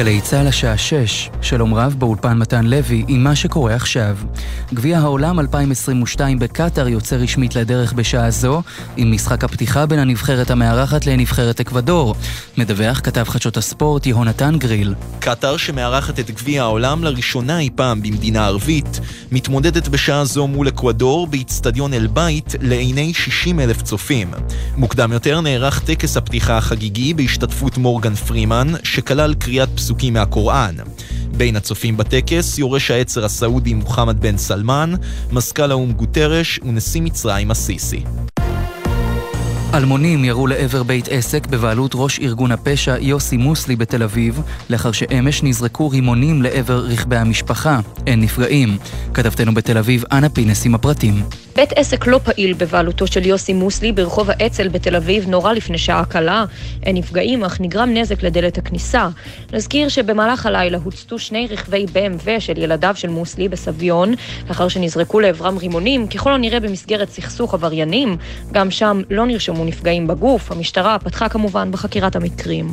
[0.00, 4.16] גלי צה"ל השעה 6, שלום רב באולפן מתן לוי עם מה שקורה עכשיו.
[4.74, 8.62] גביע העולם 2022 בקטאר יוצא רשמית לדרך בשעה זו,
[8.96, 12.14] עם משחק הפתיחה בין הנבחרת המארחת לנבחרת אקוודור.
[12.56, 14.94] מדווח כתב חדשות הספורט יהונתן גריל.
[15.18, 19.00] קטאר, שמארחת את גביע העולם לראשונה אי פעם במדינה ערבית,
[19.32, 24.30] מתמודדת בשעה זו מול אקוודור באיצטדיון אל-בית לעיני 60 אלף צופים.
[24.76, 30.74] מוקדם יותר נערך טקס הפתיחה החגיגי בהשתתפות מורגן פרימן, שכלל קריאת פסוקים מהקוראן.
[31.36, 34.92] בין הצופים בטקס, יורש העצר הסעודי מוחמד בן סלמן,
[35.32, 38.02] מזכ"ל האו"ם גוטרש ונשיא מצרים א-סיסי.
[39.74, 45.42] אלמונים ירו לעבר בית עסק בבעלות ראש ארגון הפשע יוסי מוסלי בתל אביב, לאחר שאמש
[45.42, 47.80] נזרקו רימונים לעבר רכבי המשפחה.
[48.06, 48.78] אין נפגעים.
[49.14, 51.14] כתבתנו בתל אביב, אנה פינס עם הפרטים.
[51.56, 56.04] בית עסק לא פעיל בבעלותו של יוסי מוסלי ברחוב האצ"ל בתל אביב נורה לפני שעה
[56.04, 56.44] קלה.
[56.82, 59.08] אין נפגעים, אך נגרם נזק לדלת הכניסה.
[59.52, 64.14] נזכיר שבמהלך הלילה הוצתו שני רכבי BMW של ילדיו של מוסלי בסביון,
[64.48, 68.16] לאחר שנזרקו לעברם רימונים, ככל הנראה במסגרת סכסוך עבריינים.
[68.52, 70.52] גם שם לא נרשמו נפגעים בגוף.
[70.52, 72.66] המשטרה פתחה כמובן בחקירת המקרים.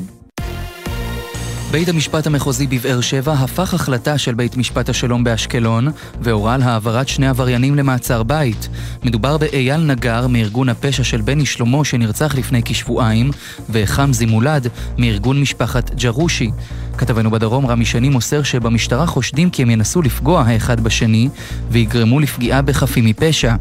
[1.72, 5.88] בית המשפט המחוזי בבאר שבע הפך החלטה של בית משפט השלום באשקלון
[6.22, 8.70] והורה על העברת שני עבריינים למעצר בית.
[9.04, 13.32] מדובר באייל נגר מארגון הפשע של בני שלמה שנרצח לפני כשבועיים
[13.70, 16.52] וחמזי מולד מארגון משפחת ג'רושי.
[16.98, 21.30] כתבנו בדרום רמי שני מוסר שבמשטרה חושדים כי הם ינסו לפגוע האחד בשני
[21.72, 23.56] ויגרמו לפגיעה בחפים מפשע.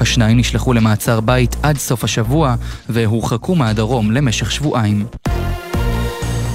[0.00, 2.54] השניים נשלחו למעצר בית עד סוף השבוע
[2.88, 5.06] והורחקו מהדרום למשך שבועיים.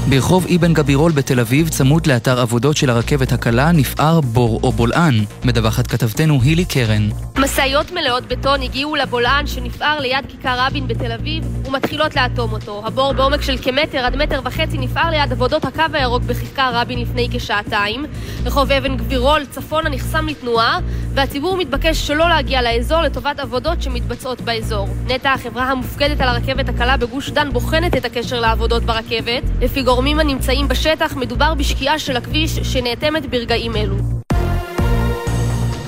[0.10, 5.16] ברחוב אבן גבירול בתל אביב, צמוד לאתר עבודות של הרכבת הקלה, נפער בור או בולען.
[5.44, 7.10] מדווחת כתבתנו הילי קרן.
[7.38, 12.82] משאיות מלאות בטון הגיעו לבולען שנפער ליד כיכר רבין בתל אביב ומתחילות לאטום אותו.
[12.86, 17.28] הבור בעומק של כמטר עד מטר וחצי נפער ליד עבודות הקו הירוק בכיכר רבין לפני
[17.32, 18.06] כשעתיים.
[18.46, 20.80] רחוב אבן גבירול צפונה נחסם לתנועה
[21.18, 24.88] והציבור מתבקש שלא להגיע לאזור לטובת עבודות שמתבצעות באזור.
[25.08, 29.44] נטע, החברה המופקדת על הרכבת הקלה בגוש דן, בוחנת את הקשר לעבודות ברכבת.
[29.62, 34.17] לפי גורמים הנמצאים בשטח, מדובר בשקיעה של הכביש שנאטמת ברגעים אלו.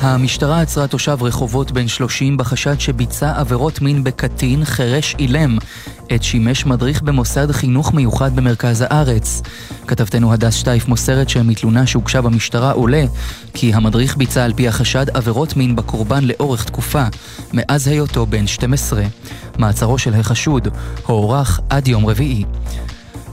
[0.01, 5.57] המשטרה עצרה תושב רחובות בן 30 בחשד שביצע עבירות מין בקטין חירש אילם.
[6.09, 9.41] עת שימש מדריך במוסד חינוך מיוחד במרכז הארץ.
[9.87, 13.03] כתבתנו הדס שטייף מוסרת שמתלונה שהוגשה במשטרה עולה
[13.53, 17.03] כי המדריך ביצע על פי החשד עבירות מין בקורבן לאורך תקופה,
[17.53, 19.03] מאז היותו בן 12.
[19.57, 20.67] מעצרו של החשוד
[21.05, 22.45] הוארך עד יום רביעי.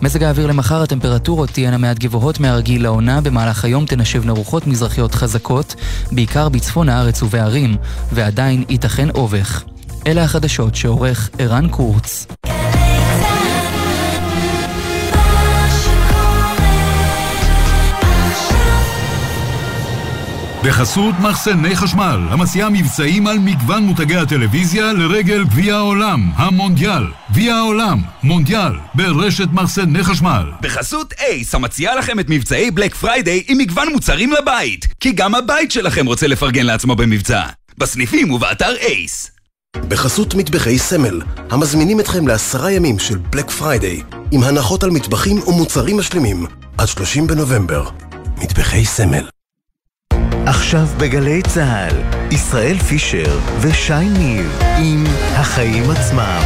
[0.02, 5.74] מזג האוויר למחר הטמפרטורות תהיינה מעט גבוהות מהרגיל לעונה, במהלך היום תנשבנה רוחות מזרחיות חזקות,
[6.12, 7.76] בעיקר בצפון הארץ ובערים,
[8.12, 9.64] ועדיין ייתכן אובך.
[10.06, 12.26] אלה החדשות שעורך ערן קורץ.
[20.66, 27.02] בחסות מחסני חשמל, המציעה מבצעים על מגוון מותגי הטלוויזיה לרגל גביע העולם, המונדיאל.
[27.30, 30.42] גביע העולם, מונדיאל, ברשת מחסני חשמל.
[30.60, 34.86] בחסות אייס, המציעה לכם את מבצעי Black Friday עם מגוון מוצרים לבית.
[35.00, 37.42] כי גם הבית שלכם רוצה לפרגן לעצמו במבצע.
[37.78, 39.30] בסניפים ובאתר אייס.
[39.88, 45.98] בחסות מטבחי סמל, המזמינים אתכם לעשרה ימים של Black Friday, עם הנחות על מטבחים ומוצרים
[45.98, 46.46] משלימים,
[46.78, 47.88] עד 30 בנובמבר.
[48.36, 49.35] מטבחי סמל.
[50.46, 51.96] עכשיו בגלי צה"ל,
[52.30, 56.40] ישראל פישר ושי ניר עם החיים עצמם.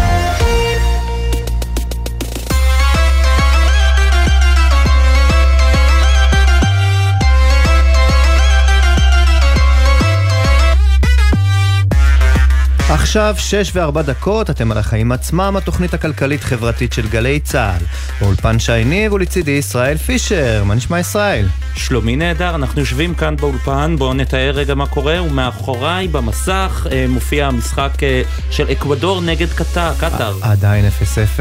[13.01, 17.85] עכשיו שש וארבע דקות, אתם על החיים עצמם, התוכנית הכלכלית-חברתית של גלי צה"ל.
[18.21, 20.65] באולפן שי ניב ולצידי ישראל פישר.
[20.65, 21.47] מה נשמע ישראל?
[21.75, 27.47] שלומי נהדר, אנחנו יושבים כאן באולפן, בואו נתאר רגע מה קורה, ומאחוריי במסך אה, מופיע
[27.47, 29.93] המשחק אה, של אקוודור נגד קטר.
[30.01, 30.33] קטר.
[30.43, 31.41] עדיין 0-0.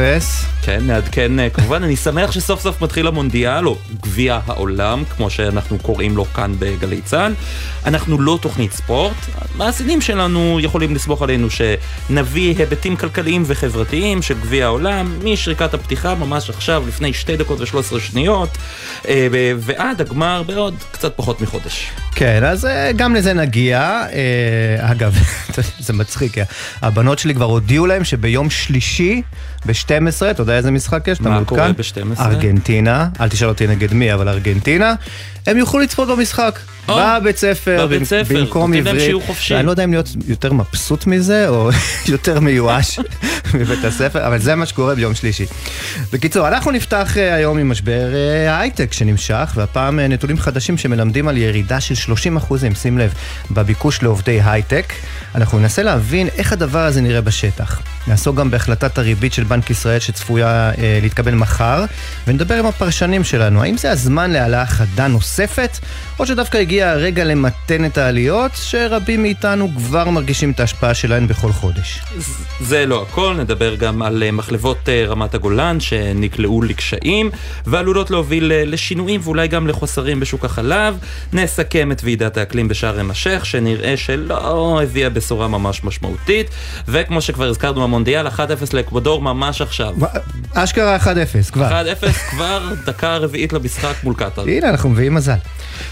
[0.62, 5.80] כן, נעדכן אה, כמובן, אני שמח שסוף סוף מתחיל המונדיאל, או גביע העולם, כמו שאנחנו
[5.80, 7.34] קוראים לו כאן בגלי צה"ל.
[7.86, 9.16] אנחנו לא תוכנית ספורט,
[9.56, 16.50] המאזינים שלנו יכולים לסמוך עלינו שנביא היבטים כלכליים וחברתיים של גביע העולם, משריקת הפתיחה ממש
[16.50, 18.50] עכשיו, לפני שתי דקות ושלוש עשרה שניות,
[19.08, 19.28] אה,
[19.60, 21.90] ועד הגמר בעוד קצת פחות מחודש.
[22.16, 24.04] כן, אז אה, גם לזה נגיע.
[24.80, 25.16] אגב,
[25.86, 26.38] זה מצחיק,
[26.82, 29.22] הבנות שלי כבר הודיעו להם שביום שלישי
[29.66, 29.92] ב-12,
[30.32, 31.22] אתה יודע איזה משחק יש?
[31.22, 31.42] מה?
[31.46, 32.22] קורה ב-12?
[32.22, 34.94] ארגנטינה, אל תשאל אותי נגד מי, אבל ארגנטינה,
[35.48, 36.60] הם יוכלו לצפות במשחק.
[36.90, 39.08] או, בבית ספר, בבית במ- ספר, במקום נותנים להם עברית.
[39.08, 39.56] שיעור חופשי.
[39.56, 41.70] אני לא יודע אם להיות יותר מבסוט מזה, או
[42.08, 43.00] יותר מיואש
[43.54, 45.46] מבית הספר, אבל זה מה שקורה ביום שלישי.
[46.14, 51.28] בקיצור, אנחנו נפתח אה, היום עם משבר אה, ההייטק שנמשך, והפעם אה, נתונים חדשים שמלמדים
[51.28, 53.14] על ירידה של 30 אחוזים, שים לב,
[53.52, 54.94] בביקוש לעובדי הייטק.
[55.36, 57.80] אנחנו ננסה להבין איך הדבר הזה נראה בשטח.
[58.08, 61.86] נעסוק גם בהחלטת הריבית של בנק ישראל שצפויה אה, להתקבל מחר,
[62.28, 65.78] ונדבר עם הפרשנים שלנו, האם זה הזמן להעלאה חדה נוספת,
[66.20, 71.52] או שדווקא הגיע הרגע למתן את העליות, שרבים מאיתנו כבר מרגישים את ההשפעה שלהן בכל
[71.52, 72.00] חודש.
[72.62, 77.30] זה לא הכל, נדבר גם על אה, מחלבות אה, רמת הגולן שנקלעו לקשיים
[77.66, 80.98] ועלולות להוביל אה, לשינויים ואולי גם לחוסרים בשוק החלב.
[81.34, 86.48] נסכם את ועידת האקלים בשארם א-שייח שנראה שלא הביאה בשורה ממש משמעותית.
[86.88, 88.32] וכמו שכבר הזכרנו המונדיאל 1-0
[88.74, 89.96] לאקוודור ממש עכשיו.
[90.54, 91.84] אשכרה 1-0 כבר.
[92.02, 94.44] 1-0 כבר דקה רביעית למשחק מול קטאר.
[94.44, 95.38] הנה, אנחנו מביאים מזל.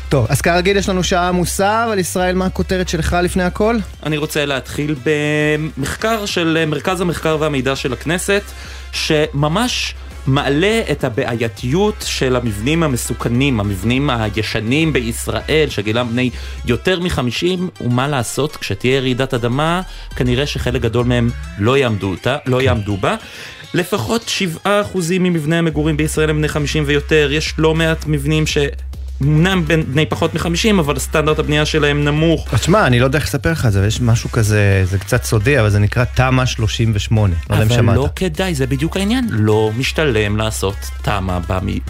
[0.09, 3.77] טוב, אז כרגיל יש לנו שעה עמוסה, אבל ישראל, מה הכותרת שלך לפני הכל?
[4.05, 8.41] אני רוצה להתחיל במחקר של מרכז המחקר והמידע של הכנסת,
[8.91, 9.95] שממש
[10.27, 16.29] מעלה את הבעייתיות של המבנים המסוכנים, המבנים הישנים בישראל, שגילם בני
[16.65, 19.81] יותר מחמישים, ומה לעשות, כשתהיה רעידת אדמה,
[20.15, 21.29] כנראה שחלק גדול מהם
[21.59, 23.15] לא יעמדו, אותה, לא יעמדו בה.
[23.73, 24.31] לפחות
[24.65, 24.67] 7%
[25.19, 28.57] ממבני המגורים בישראל הם בני 50 ויותר, יש לא מעט מבנים ש...
[29.21, 32.47] אמנם בני פחות מ-50, אבל סטנדרט הבנייה שלהם נמוך.
[32.53, 35.23] אז שמע, אני לא יודע איך לספר לך את זה, יש משהו כזה, זה קצת
[35.23, 37.35] סודי, אבל זה נקרא תמ"א 38.
[37.49, 37.95] לא אבל שמעת.
[37.95, 39.27] לא כדאי, זה בדיוק העניין.
[39.29, 41.39] לא משתלם לעשות תמ"א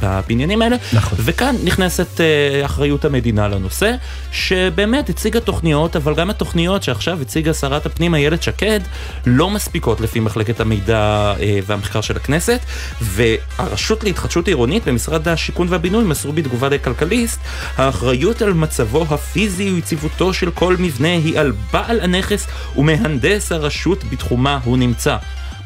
[0.01, 0.75] בבניינים האלה.
[0.93, 1.19] נכון.
[1.21, 3.95] וכאן נכנסת אה, אחריות המדינה לנושא,
[4.31, 8.79] שבאמת הציגה תוכניות, אבל גם התוכניות שעכשיו הציגה שרת הפנים איילת שקד,
[9.25, 12.59] לא מספיקות לפי מחלקת המידע אה, והמחקר של הכנסת,
[13.01, 16.69] והרשות להתחדשות עירונית במשרד השיכון והבינוי מסרו בתגובה
[17.17, 17.39] לכלכליסט,
[17.77, 24.59] האחריות על מצבו הפיזי ויציבותו של כל מבנה היא על בעל הנכס ומהנדס הרשות בתחומה
[24.63, 25.17] הוא נמצא.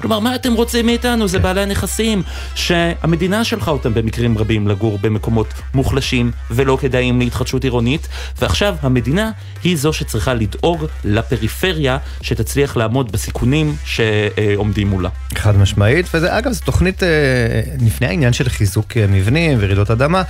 [0.01, 1.27] כלומר, מה אתם רוצים מאיתנו?
[1.27, 2.23] זה בעלי הנכסים,
[2.55, 8.07] שהמדינה שלחה אותם במקרים רבים לגור במקומות מוחלשים ולא כדאיים להתחדשות עירונית,
[8.39, 9.31] ועכשיו המדינה
[9.63, 15.09] היא זו שצריכה לדאוג לפריפריה שתצליח לעמוד בסיכונים שעומדים מולה.
[15.35, 17.09] חד משמעית, וזה אגב, זו תוכנית, אה,
[17.85, 20.21] לפני העניין של חיזוק אה, מבנים ורעידות אדמה,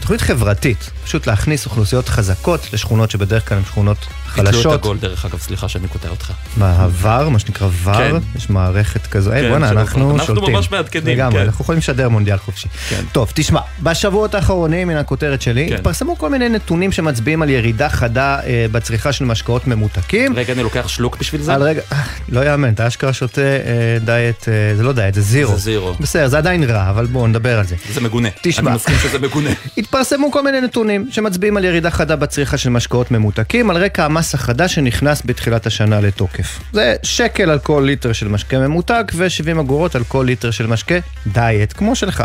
[0.00, 3.98] תוכנית חברתית, פשוט להכניס אוכלוסיות חזקות לשכונות שבדרך כלל הן שכונות
[4.36, 4.72] ביטלו את חלשות.
[4.72, 6.32] הגול, דרך אגב, סליחה שאני קוטע אותך.
[6.56, 8.38] מה, הוואר, מה שנקרא וואר, כן.
[8.38, 10.54] יש מערכת כזו, היי כן, בואנה, אנחנו אנחנו שולטים.
[10.54, 11.44] ממש מעדכנים, לגמרי, כן.
[11.44, 12.68] אנחנו יכולים לשדר מונדיאל חופשי.
[12.88, 13.02] כן.
[13.12, 15.74] טוב, תשמע, בשבועות האחרונים, מן הכותרת שלי, כן.
[15.74, 20.36] התפרסמו כל מיני נתונים שמצביעים על ירידה חדה אה, בצריכה של משקאות ממותקים.
[20.36, 21.54] רגע, אני לוקח שלוק בשביל זה?
[21.54, 25.20] על רגע, אה, לא יאמן, אתה אשכרה שותה אה, דיאט, אה, זה לא דיאט, זה
[25.20, 25.52] זירו.
[25.52, 25.94] זה זירו.
[26.00, 27.76] בסדר, זה עדיין רע, אבל בואו נדבר על זה.
[27.92, 28.28] זה מגונה.
[28.42, 28.70] תשמע.
[28.70, 29.50] אני מסכים שזה מגונה.
[29.78, 34.25] התפרסמו כל מיני נתונים שמצביעים על ירידה חדה בצריכה של משקאות ממותקים על רקע המס
[34.34, 36.58] החדש שנכנס בתחילת השנה לתוקף.
[36.72, 40.94] זה שקל על כל ליטר של משקה ממותק ו-70 אגורות על כל ליטר של משקה
[41.26, 42.22] דיאט, כמו שלך.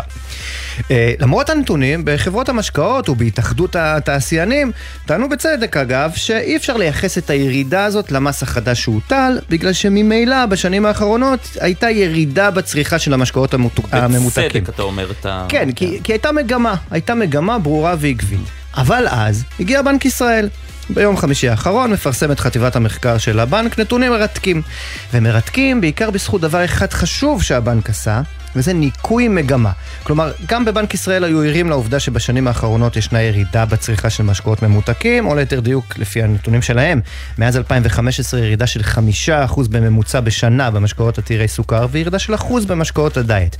[0.90, 4.72] אה, למרות הנתונים, בחברות המשקאות ובהתאחדות התעשיינים,
[5.06, 10.86] טענו בצדק אגב, שאי אפשר לייחס את הירידה הזאת למס החדש שהוטל, בגלל שממילא בשנים
[10.86, 14.48] האחרונות הייתה ירידה בצריכה של המשקאות המותו- הממותקים.
[14.62, 15.46] בצדק אתה אומר את ה...
[15.48, 18.40] כן, כי, כי הייתה מגמה, הייתה מגמה ברורה ועקבית.
[18.76, 20.48] אבל אז הגיע בנק ישראל.
[20.94, 24.62] ביום חמישי האחרון מפרסמת חטיבת המחקר של הבנק נתונים מרתקים.
[25.14, 28.22] ומרתקים בעיקר בזכות דבר אחד חשוב שהבנק עשה,
[28.56, 29.70] וזה ניקוי מגמה.
[30.02, 35.26] כלומר, גם בבנק ישראל היו ערים לעובדה שבשנים האחרונות ישנה ירידה בצריכה של משקאות ממותקים,
[35.26, 37.00] או ליתר דיוק, לפי הנתונים שלהם,
[37.38, 43.56] מאז 2015 ירידה של 5% בממוצע בשנה במשקאות עתירי סוכר, וירידה של אחוז במשקאות הדיאט.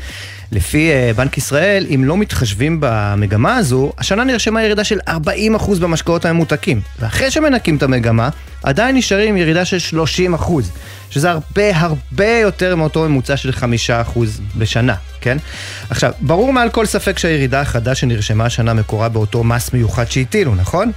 [0.52, 5.12] לפי uh, בנק ישראל, אם לא מתחשבים במגמה הזו, השנה נרשמה ירידה של 40%
[5.80, 6.80] במשקאות הממותקים.
[7.00, 8.28] ואחרי שמנקים את המגמה,
[8.62, 9.98] עדיין נשארים ירידה של
[10.36, 10.52] 30%,
[11.10, 13.50] שזה הרבה הרבה יותר מאותו ממוצע של
[14.14, 14.18] 5%
[14.58, 15.38] בשנה, כן?
[15.90, 20.92] עכשיו, ברור מעל כל ספק שהירידה החדה שנרשמה השנה מקורה באותו מס מיוחד שהטילו, נכון?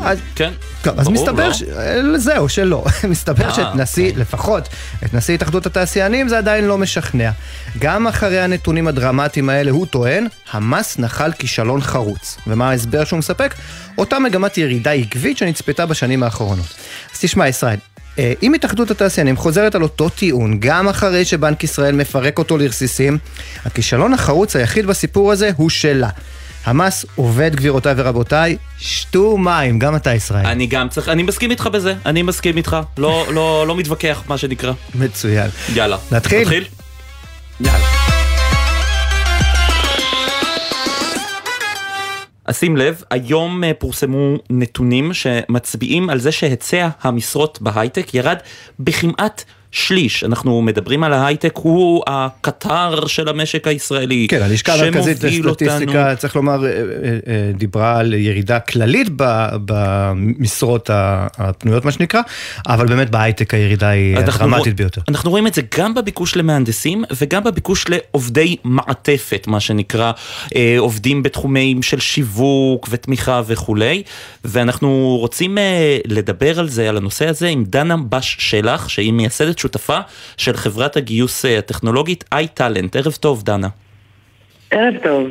[0.00, 0.52] אז- כן.
[0.82, 1.52] טוב, אז מסתבר, לא?
[1.52, 1.62] ש...
[1.62, 2.84] אה, זהו, שלא.
[3.10, 4.20] מסתבר אה, שאת נשיא, אוקיי.
[4.20, 4.68] לפחות,
[5.04, 7.30] את נשיא התאחדות התעשיינים זה עדיין לא משכנע.
[7.78, 12.36] גם אחרי הנתונים הדרמטיים האלה, הוא טוען, המס נחל כישלון חרוץ.
[12.46, 13.54] ומה ההסבר שהוא מספק?
[13.98, 16.74] אותה מגמת ירידה עקבית שנצפתה בשנים האחרונות.
[17.14, 17.78] אז תשמע, ישראל,
[18.18, 23.18] אה, אם התאחדות התעשיינים חוזרת על אותו טיעון, גם אחרי שבנק ישראל מפרק אותו לרסיסים,
[23.64, 26.08] הכישלון החרוץ היחיד בסיפור הזה הוא שלה.
[26.64, 30.46] המס עובד, גבירותיי ורבותיי, שתו מים, גם אתה ישראל.
[30.46, 34.38] אני גם צריך, אני מסכים איתך בזה, אני מסכים איתך, לא, לא, לא מתווכח, מה
[34.38, 34.72] שנקרא.
[34.94, 35.50] מצוין.
[35.74, 35.96] יאללה.
[36.12, 36.40] נתחיל?
[36.40, 36.64] נתחיל?
[37.60, 37.78] יאללה.
[42.46, 48.36] אז שים לב, היום אה, פורסמו נתונים שמצביעים על זה שהיצע המשרות בהייטק ירד
[48.80, 49.44] בכמעט
[49.78, 50.24] שליש.
[50.24, 54.26] אנחנו מדברים על ההייטק, הוא הקטר של המשק הישראלי.
[54.30, 56.76] כן, הלשכה המרכזית לסטטיסטיקה, אותנו- צריך לומר, אה, אה,
[57.28, 59.08] אה, דיברה על ירידה כללית
[59.64, 60.90] במשרות
[61.38, 62.20] הפנויות, מה שנקרא,
[62.68, 65.00] אבל באמת בהייטק הירידה היא אנחנו דרמטית רוא- ביותר.
[65.08, 70.12] אנחנו רואים את זה גם בביקוש למהנדסים וגם בביקוש לעובדי מעטפת, מה שנקרא,
[70.78, 74.02] עובדים בתחומים של שיווק ותמיכה וכולי,
[74.44, 74.88] ואנחנו
[75.20, 75.58] רוצים
[76.06, 79.98] לדבר על זה, על הנושא הזה, עם דנה בש שלח, שהיא מייסדת שותפה
[80.36, 82.98] של חברת הגיוס אה, הטכנולוגית iTalent.
[82.98, 83.68] ערב טוב, דנה.
[84.70, 85.28] ערב טוב.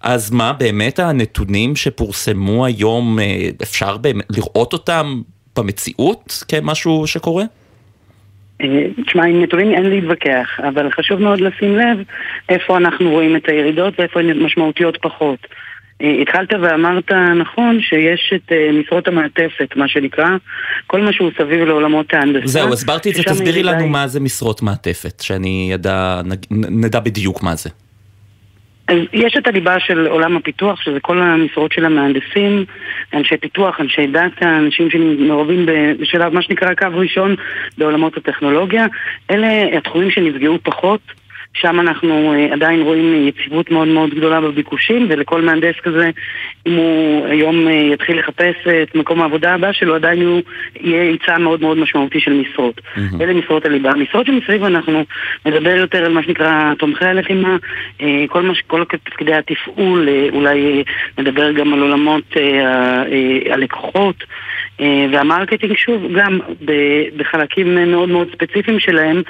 [0.00, 5.22] אז מה, באמת הנתונים שפורסמו היום, אה, אפשר באמת לראות אותם
[5.56, 7.44] במציאות כמשהו שקורה?
[8.60, 11.98] אה, תשמע, עם נתונים אין להתווכח, אבל חשוב מאוד לשים לב
[12.48, 15.38] איפה אנחנו רואים את הירידות ואיפה הן משמעותיות פחות.
[16.00, 20.28] התחלת ואמרת נכון שיש את אה, משרות המעטפת, מה שנקרא,
[20.86, 22.46] כל מה שהוא סביב לעולמות ההנדסה.
[22.46, 27.54] זהו, הסברתי את זה, תסבירי לנו מה זה משרות מעטפת, שאני ידע, נדע בדיוק מה
[27.54, 27.70] זה.
[28.88, 32.64] אז יש את הליבה של עולם הפיתוח, שזה כל המשרות של המהנדסים,
[33.14, 35.66] אנשי פיתוח, אנשי דאטה, אנשים שמעורבים
[36.00, 37.34] בשלב, מה שנקרא קו ראשון
[37.78, 38.86] בעולמות הטכנולוגיה.
[39.30, 41.00] אלה התחומים שנפגעו פחות.
[41.54, 46.10] שם אנחנו אה, עדיין רואים יציבות מאוד מאוד גדולה בביקושים, ולכל מהנדס כזה,
[46.66, 50.40] אם הוא היום אה, יתחיל לחפש את מקום העבודה הבא שלו, עדיין הוא
[50.80, 52.80] יהיה היצע מאוד מאוד משמעותי של משרות.
[53.20, 53.90] אלה משרות הליבה.
[53.90, 55.04] המשרות שמסביב אנחנו
[55.46, 57.56] נדבר יותר על מה שנקרא תומכי הלחימה,
[58.02, 60.82] אה, כל, מה, ש- כל תפקידי התפעול, אה, אולי אה,
[61.22, 62.42] נדבר גם על עולמות אה,
[63.06, 64.24] אה, הלקוחות.
[64.80, 66.38] אה, והמרקטינג שוב, גם
[67.16, 69.22] בחלקים מאוד מאוד ספציפיים שלהם,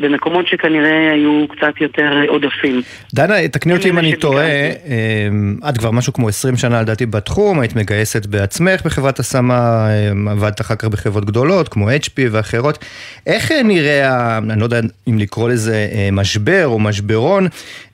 [0.00, 2.82] במקומות שכנראה היו קצת יותר עודפים.
[3.14, 4.12] דנה, תקני אותי אם אני.
[4.22, 9.88] טועה, אמ, את כבר משהו כמו 20 שנה לדעתי בתחום, היית מגייסת בעצמך בחברת השמה,
[9.90, 12.84] אמ, עבדת אחר כך בחברות גדולות כמו HP ואחרות.
[13.26, 17.46] איך אה, נראה, אני לא יודע אם לקרוא לזה אה, משבר או משברון,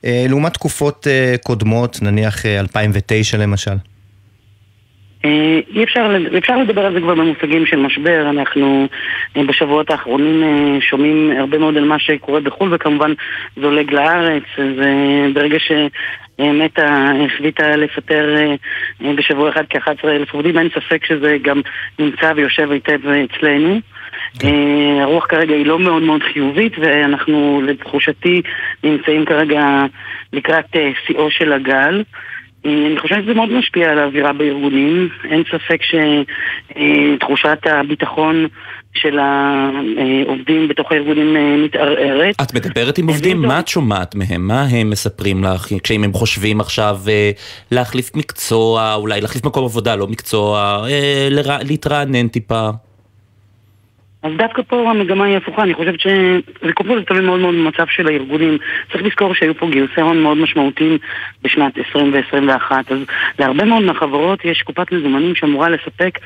[0.05, 3.75] אה, לעומת תקופות אה, קודמות, נניח אה, 2009 למשל?
[5.25, 8.87] אה, אי אפשר, אפשר לדבר על זה כבר במושגים של משבר, אנחנו
[9.37, 13.13] אה, בשבועות האחרונים אה, שומעים הרבה מאוד על מה שקורה בחו"ל וכמובן
[13.61, 14.85] זולג לארץ, אז
[15.33, 18.35] ברגע שמטה החליטה לפטר
[19.01, 21.61] בשבוע אחד כ-11 אלף עובדים, אין ספק שזה גם
[21.99, 23.79] נמצא ויושב היטב אצלנו.
[24.43, 28.41] אה, הרוח כרגע היא לא מאוד מאוד חיובית ואנחנו לתחושתי
[28.83, 29.83] נמצאים כרגע
[30.33, 32.03] לקראת שיאו של הגל.
[32.65, 35.09] אה, אני חושבת שזה מאוד משפיע על האווירה בארגונים.
[35.23, 38.47] אין ספק שתחושת הביטחון
[38.93, 42.35] של העובדים בתוך הארגונים אה, מתערערת.
[42.41, 44.47] את מדברת עם עובדים, מה את שומעת מהם?
[44.47, 47.31] מה הם מספרים לך כשאם הם חושבים עכשיו אה,
[47.71, 51.27] להחליף מקצוע, אולי להחליף מקום עבודה, לא מקצוע, אה,
[51.63, 52.69] להתרענן טיפה?
[54.23, 55.99] אז דווקא פה המגמה היא הפוכה, אני חושבת
[56.73, 58.57] קודם כל זה תלוי מאוד מאוד במצב של הארגונים.
[58.91, 60.97] צריך לזכור שהיו פה גיוסי הון מאוד משמעותיים
[61.43, 62.99] בשנת 20 ו-21, אז
[63.39, 66.19] להרבה מאוד מהחברות יש קופת מזומנים שאמורה לספק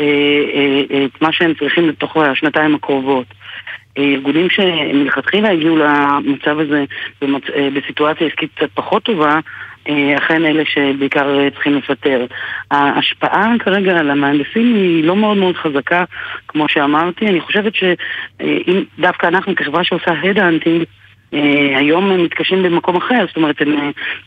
[0.00, 3.26] אה, אה, את מה שהם צריכים לתוך השנתיים הקרובות.
[3.98, 6.84] אה, ארגונים שמלכתחילה הגיעו למצב הזה
[7.22, 7.42] במצ...
[7.50, 9.40] אה, בסיטואציה עסקית קצת פחות טובה, אה,
[10.18, 12.26] אכן אלה שבעיקר אה, צריכים לפטר.
[12.70, 16.04] ההשפעה כרגע על המהנדסים היא לא מאוד מאוד חזקה,
[16.48, 17.26] כמו שאמרתי.
[17.28, 20.84] אני חושבת שאם דווקא אנחנו כחברה שעושה headhunting,
[21.34, 23.66] אה, היום הם מתקשים במקום אחר, זאת אומרת, אה,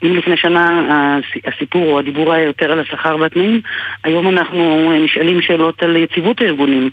[0.03, 3.62] אם לפני שנה הס- הסיפור או הדיבור היה יותר על השכר והתנאים,
[4.03, 6.89] היום אנחנו אה, נשאלים שאלות על יציבות הארגונים.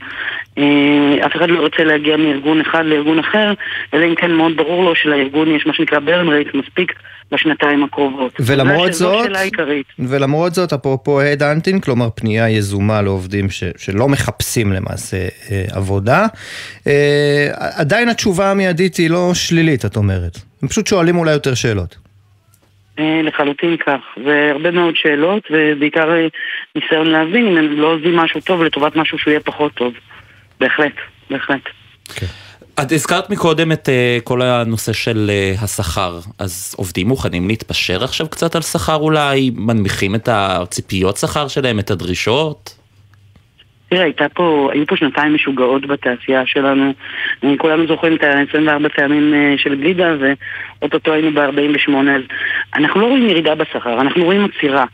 [0.59, 3.53] אה, אף אחד לא רוצה להגיע מארגון אחד לארגון אחר,
[3.95, 6.93] אלא אם כן מאוד ברור לו שלארגון יש מה שנקרא burn rate מספיק
[7.33, 8.33] לשנתיים הקרובות.
[8.41, 9.27] ולמרות זאת.
[9.99, 16.27] ולמרות זאת, אפרופו הדהנטינג, כלומר פנייה יזומה לעובדים ש, שלא מחפשים למעשה אה, עבודה,
[16.87, 20.39] אה, עדיין התשובה המיידית היא לא שלילית, את אומרת.
[20.63, 21.97] הם פשוט שואלים אולי יותר שאלות.
[22.99, 26.27] אה, לחלוטין כך, והרבה מאוד שאלות, ובעיקר אה,
[26.75, 29.93] ניסיון להבין אם הם לא עושים משהו טוב לטובת משהו שהוא יהיה פחות טוב.
[30.61, 30.95] בהחלט,
[31.31, 31.63] בהחלט.
[32.83, 38.29] את הזכרת מקודם את אה, כל הנושא של אה, השכר, אז עובדים מוכנים להתפשר עכשיו
[38.29, 39.51] קצת על שכר אולי?
[39.55, 42.79] מנמיכים את הציפיות שכר שלהם, את הדרישות?
[43.89, 46.93] תראה, הייתה פה, היו פה שנתיים משוגעות בתעשייה שלנו.
[47.45, 52.23] אה, כולנו זוכרים את ה-24 טעמים אה, של גלידה, ואו-טו-טו היינו ב-48, אז
[52.75, 54.85] אנחנו לא רואים ירידה בשכר, אנחנו רואים עצירה.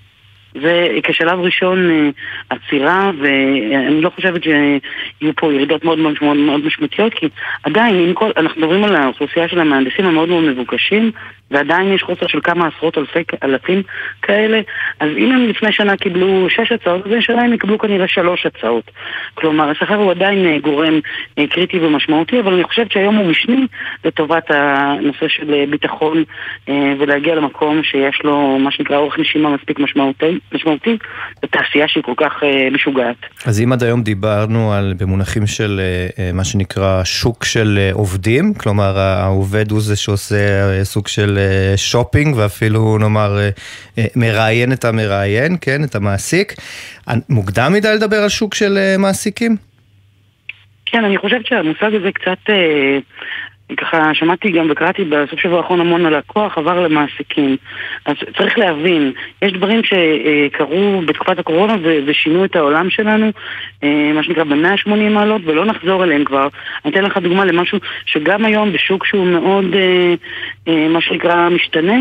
[0.63, 2.11] זה כשלב ראשון אה,
[2.51, 7.29] עצירה, ואני לא חושבת שיהיו פה ירידות מאוד מאוד, מאוד, מאוד משמעותיות, כי
[7.63, 11.11] עדיין, כל, אנחנו מדברים על האוכלוסייה של המהנדסים המאוד מאוד מבוקשים,
[11.51, 13.83] ועדיין יש חוסר של כמה עשרות אלפי אלפים
[14.23, 14.61] כאלה,
[15.01, 18.91] אז אם הם לפני שנה קיבלו שש הצעות, אז השנה הם יקבלו כנראה שלוש הצעות.
[19.35, 21.01] כלומר, השכר הוא עדיין אה, גורם
[21.39, 23.67] אה, קריטי ומשמעותי, אבל אני חושבת שהיום הוא משני
[24.05, 26.25] לטובת הנושא של ביטחון
[26.69, 30.99] ולהגיע למקום שיש לו מה שנקרא אורך נשימה מספיק משמעותי, משמעותי
[31.43, 32.33] בתעשייה שהיא כל כך
[32.73, 33.17] משוגעת.
[33.47, 35.81] אז אם עד היום דיברנו על, במונחים של
[36.35, 40.37] מה שנקרא שוק של עובדים, כלומר העובד הוא זה שעושה
[40.85, 41.39] סוג של
[41.77, 43.39] שופינג ואפילו נאמר
[44.17, 46.53] מראיין את המראיין, כן, את המעסיק.
[47.29, 49.57] מוקדם מדי לדבר על שוק של מעסיקים?
[50.87, 52.51] כן, אני חושבת שהמושג הזה קצת...
[53.77, 57.57] ככה שמעתי גם וקראתי בסוף שבוע האחרון המון על הכוח עבר למעסיקים.
[58.07, 63.31] אז צריך להבין, יש דברים שקרו בתקופת הקורונה ושינו את העולם שלנו,
[64.15, 66.49] מה שנקרא ב-180 מעלות, ולא נחזור אליהם כבר.
[66.85, 69.65] אני אתן לך דוגמה למשהו שגם היום בשוק שהוא מאוד,
[70.67, 71.97] מה שנקרא, משתנה,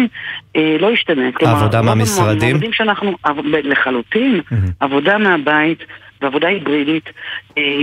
[0.56, 1.30] לא ישתנה.
[1.42, 2.74] עבודה מהמשרדים?
[2.74, 3.16] שאנחנו,
[3.64, 4.42] לחלוטין,
[4.80, 5.84] עבודה מהבית.
[6.22, 7.10] ועבודה היברידית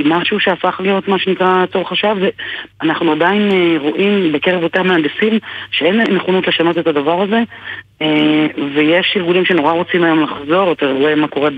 [0.04, 2.12] משהו שהפך להיות מה שנקרא צורך השעה
[2.82, 3.50] ואנחנו עדיין
[3.80, 5.38] רואים בקרב אותם מהנדסים
[5.70, 7.42] שאין נכונות לשנות את הדבר הזה
[8.74, 11.50] ויש ארגונים שנורא רוצים היום לחזור, אתה רואה מה קורה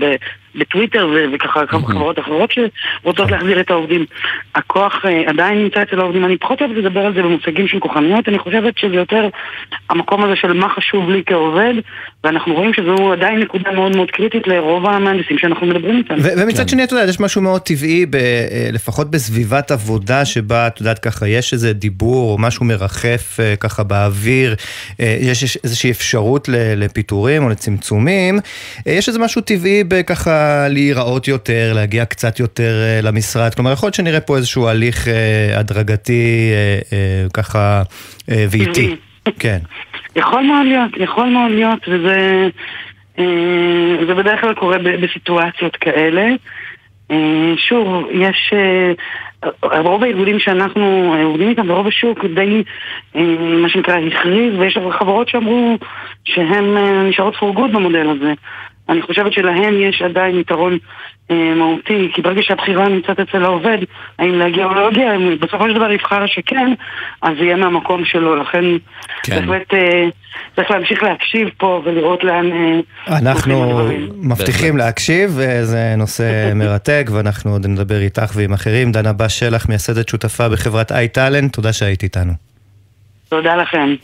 [0.55, 4.05] בטוויטר וככה כמה חברות אחרות שרוצות להחזיר את העובדים.
[4.55, 8.39] הכוח עדיין נמצא אצל העובדים, אני פחות אוהבת לדבר על זה במושגים של כוחניות, אני
[8.39, 9.29] חושבת שזה יותר
[9.89, 11.73] המקום הזה של מה חשוב לי כעובד
[12.23, 16.15] ואנחנו רואים שזו עדיין נקודה מאוד מאוד קריטית לרוב המהנדסים שאנחנו מדברים איתם.
[16.37, 18.02] ומצד שני, אתה יודע, יש משהו מאוד טבעי,
[18.73, 24.55] לפחות בסביבת עבודה שבה, את יודעת, ככה יש איזה דיבור או משהו מרחף ככה באוויר,
[24.99, 28.39] יש איזושהי אפשרות לפיטורים או לצמצומים,
[28.85, 34.21] יש איזה משהו טבעי בככה להיראות יותר, להגיע קצת יותר למשרד, כלומר יכול להיות שנראה
[34.21, 35.07] פה איזשהו הליך
[35.55, 36.51] הדרגתי
[37.33, 37.83] ככה
[38.27, 38.95] ואיטי.
[39.39, 39.59] כן.
[40.15, 42.49] יכול מאוד להיות, יכול מאוד להיות, וזה
[44.07, 46.27] זה בדרך כלל קורה בסיטואציות כאלה.
[47.57, 48.53] שוב, יש...
[49.63, 52.63] רוב הארגונים שאנחנו עובדים איתם ברוב השוק די,
[53.61, 55.77] מה שנקרא, הכריז, ויש חברות שאמרו
[56.23, 56.77] שהן
[57.09, 58.33] נשארות for good במודל הזה.
[58.89, 60.77] אני חושבת שלהן יש עדיין יתרון
[61.29, 63.77] מהותי, כי ברגע שהבחירה נמצאת אצל העובד,
[64.19, 66.73] האם להגיע או לא להגיע, אם בסופו של דבר יבחר שכן,
[67.21, 68.65] אז זה יהיה מהמקום שלו, לכן
[69.23, 69.45] כן.
[69.45, 69.73] בהחלט
[70.55, 72.49] צריך להמשיך להקשיב פה ולראות לאן...
[73.07, 73.89] אנחנו
[74.21, 75.29] מבטיחים להקשיב,
[75.61, 76.23] זה נושא
[76.55, 78.91] מרתק, ואנחנו עוד נדבר איתך ועם אחרים.
[78.91, 82.33] דנה בש שלח, מייסדת שותפה בחברת איי-טאלנט, תודה שהיית איתנו.
[83.29, 83.95] תודה לכם.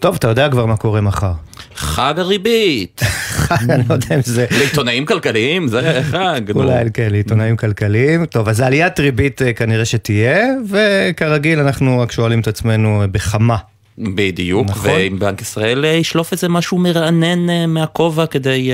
[0.00, 1.32] טוב, אתה יודע כבר מה קורה מחר.
[1.74, 3.00] חג הריבית.
[3.50, 4.46] אני לא יודע אם זה...
[4.50, 6.40] לעיתונאים כלכליים זה חג.
[6.54, 8.26] אולי כן, לעיתונאים כלכליים.
[8.26, 13.56] טוב, אז עליית ריבית כנראה שתהיה, וכרגיל אנחנו רק שואלים את עצמנו בכמה.
[13.98, 14.90] בדיוק, נכון.
[14.90, 18.70] ואם בנק ישראל ישלוף איזה משהו מרענן מהכובע כדי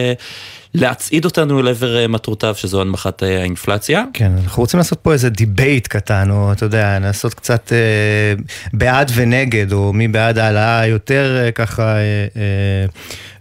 [0.81, 4.05] להצעיד אותנו אל עבר מטרותיו, שזו הנמכת האינפלציה.
[4.12, 9.11] כן, אנחנו רוצים לעשות פה איזה debate קטן, או אתה יודע, לעשות קצת אה, בעד
[9.15, 12.01] ונגד, או מי בעד העלאה יותר אה, ככה, אה,
[12.37, 12.87] אה,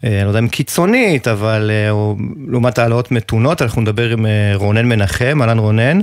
[0.03, 2.15] אה, לא יודע אם קיצונית, אבל אה, או,
[2.47, 5.99] לעומת העלאות מתונות, אנחנו נדבר עם אה, רונן מנחם, אהלן רונן.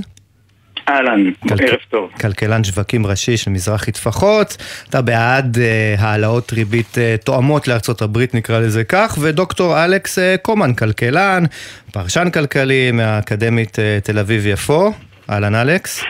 [0.89, 2.09] אהלן, ערב טוב.
[2.21, 4.57] כלכלן שווקים ראשי של מזרחי טפחות,
[4.89, 10.21] אתה בעד uh, העלאות ריבית uh, תואמות לארצות הברית נקרא לזה כך, ודוקטור אלכס uh,
[10.41, 11.43] קומן, כלכלן,
[11.91, 14.93] פרשן כלכלי מהאקדמית uh, תל אביב-יפו,
[15.29, 16.03] אהלן אלכס.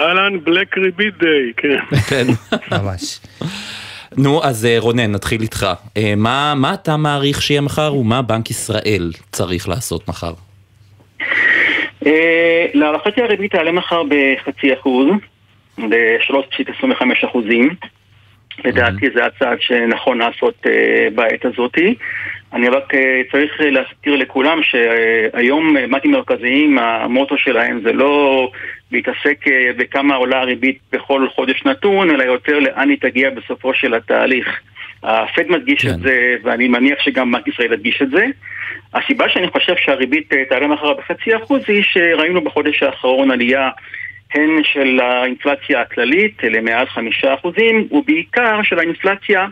[0.00, 1.96] אהלן בלק ריבית דיי, כן.
[2.08, 2.26] כן.
[2.72, 3.20] ממש.
[4.16, 5.66] נו, אז רונן, נתחיל איתך.
[6.16, 10.32] מה, מה אתה מעריך שיהיה מחר ומה בנק ישראל צריך לעשות מחר?
[12.74, 15.08] להערכתי הריבית תעלה מחר בחצי אחוז,
[15.78, 17.68] ב-3.25 אחוזים.
[18.64, 20.66] לדעתי זה הצעד שנכון לעשות
[21.14, 21.94] בעת הזאתי.
[22.52, 22.92] אני רק
[23.30, 28.50] צריך להזכיר לכולם שהיום בנקים מרכזיים, המוטו שלהם זה לא
[28.92, 29.44] להתעסק
[29.76, 34.60] בכמה עולה הריבית בכל חודש נתון, אלא יותר לאן היא תגיע בסופו של התהליך.
[35.02, 35.90] הפד מדגיש כן.
[35.90, 38.24] את זה, ואני מניח שגם בנק ישראל ידגיש את זה.
[38.94, 43.70] הסיבה שאני חושב שהריבית תעלה מחר בחצי אחוז היא שראינו בחודש האחרון עלייה
[44.34, 49.46] הן של האינפלציה הכללית למעל חמישה אחוזים, ובעיקר של האינפלציה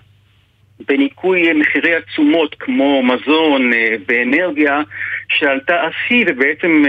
[0.88, 3.70] בניכוי מחירי התשומות כמו מזון
[4.08, 4.80] ואנרגיה
[5.28, 6.84] שעלתה אף היא ובעצם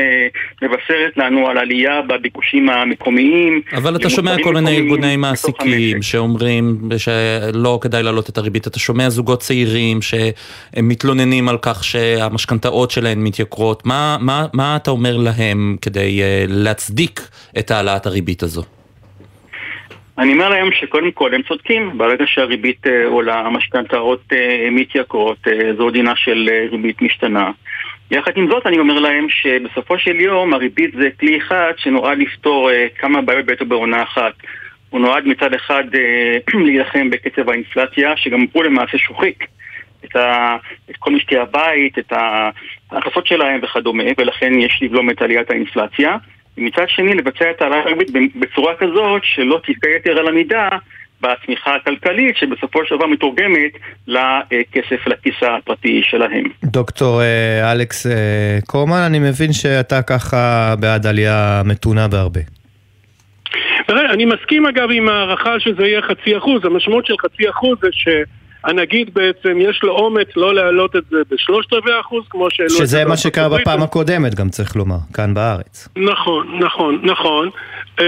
[0.62, 3.62] מבשרת לנו על עלייה בביקושים המקומיים.
[3.73, 9.10] אבל אתה שומע כל מיני ארגוני מעסיקים שאומרים שלא כדאי להעלות את הריבית, אתה שומע
[9.10, 16.21] זוגות צעירים שמתלוננים על כך שהמשכנתאות שלהם מתייקרות, מה, מה, מה אתה אומר להם כדי
[16.47, 17.21] להצדיק
[17.60, 18.76] את העלאת הריבית הזו?
[20.17, 25.73] אני אומר להם שקודם כל הם צודקים, ברגע שהריבית אה, עולה, המשכנתאות אה, מתייקרות, אה,
[25.77, 27.51] זו דינה של ריבית משתנה.
[28.12, 32.69] יחד עם זאת אני אומר להם שבסופו של יום הריבית זה כלי אחד שנועד לפתור
[32.97, 34.34] כמה בעיות בעת ובעונה אחת.
[34.89, 35.84] הוא נועד מצד אחד
[36.65, 39.43] להילחם בקצב האינפלציה, שגם הוא למעשה שוחק
[40.06, 40.58] את, ה,
[40.89, 42.13] את כל משקי הבית, את
[42.91, 46.17] ההכנסות שלהם וכדומה, ולכן יש לבלום את עליית האינפלציה.
[46.58, 50.70] ומצד שני לבצע את העלאת הריבית בצורה כזאת שלא תפגע יתר על המידה
[51.22, 53.72] בצמיחה הכלכלית שבסופו של דבר מתורגמת
[54.08, 56.43] לכסף לכיס הפרטי שלהם.
[56.63, 62.41] דוקטור אה, אלכס אה, קורמן, אני מבין שאתה ככה בעד עלייה מתונה בהרבה.
[63.89, 68.08] אני מסכים אגב עם הערכה שזה יהיה חצי אחוז, המשמעות של חצי אחוז זה ש...
[68.67, 72.77] הנגיד בעצם יש לו אומץ לא להעלות את זה בשלושת רבעי אחוז כמו שהעלו את
[72.77, 75.88] זה שזה מה שקרה בפעם הקודמת גם צריך לומר, כאן בארץ.
[75.97, 77.49] נכון, נכון, נכון.
[77.99, 78.01] Uh,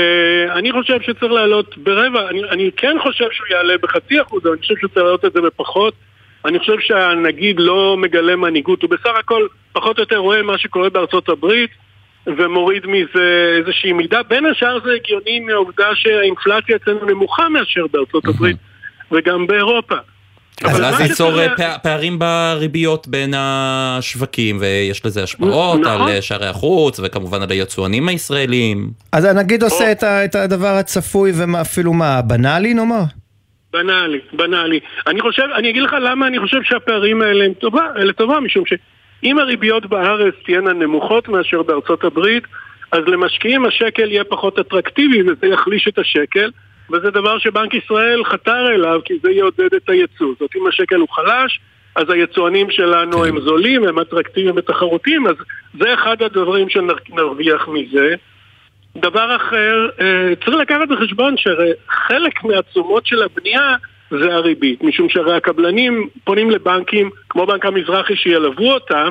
[0.52, 4.62] אני חושב שצריך להעלות ברבע, אני, אני כן חושב שהוא יעלה בחצי אחוז, אבל אני
[4.62, 5.93] חושב שצריך להעלות את זה בפחות.
[6.45, 10.89] אני חושב שהנגיד לא מגלה מנהיגות, הוא בסך הכל פחות או יותר רואה מה שקורה
[10.89, 11.69] בארצות הברית
[12.28, 14.24] ומוריד מזה איזושהי מידה.
[14.24, 18.58] בין השאר זה הגיוני מהעובדה שהאינפלציה אצלנו נמוכה מאשר בארצות הברית
[19.12, 19.95] וגם באירופה.
[20.64, 26.10] אז אז ייצור אה, פערים בריביות בין השווקים ויש לזה השפעות על נכון.
[26.10, 28.90] אה, שערי החוץ וכמובן על היצואנים הישראלים.
[29.12, 29.92] אז הנגיד עושה
[30.26, 33.04] את הדבר הצפוי ואפילו מה, בנאלי נאמר?
[33.74, 34.80] בנאלי, בנאלי.
[35.08, 38.64] אני חושב, אני אגיד לך למה אני חושב שהפערים האלה הם טובה, אלה טובה, משום
[38.66, 42.44] שאם הריביות בארץ תהיינה נמוכות מאשר בארצות הברית,
[42.92, 46.50] אז למשקיעים השקל יהיה פחות אטרקטיבי וזה יחליש את השקל.
[46.91, 50.34] וזה דבר שבנק ישראל חתר אליו כי זה יעודד את הייצוא.
[50.39, 51.60] זאת אם השקל הוא חלש,
[51.95, 53.28] אז היצואנים שלנו כן.
[53.30, 55.36] הם זולים, הם אטרקטיביים ותחרותיים, אז
[55.80, 58.15] זה אחד הדברים שנרוויח מזה.
[58.95, 63.75] דבר אחר, אה, צריך לקחת בחשבון שחלק מהתשומות של הבנייה
[64.12, 69.10] זה הריבית, משום שהרי הקבלנים פונים לבנקים כמו בנק המזרחי שילוו אותם,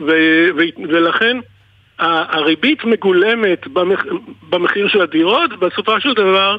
[0.00, 1.36] ו- ו- ולכן
[1.98, 4.06] הריבית מגולמת במח-
[4.50, 6.56] במחיר של הדירות, בסופו של דבר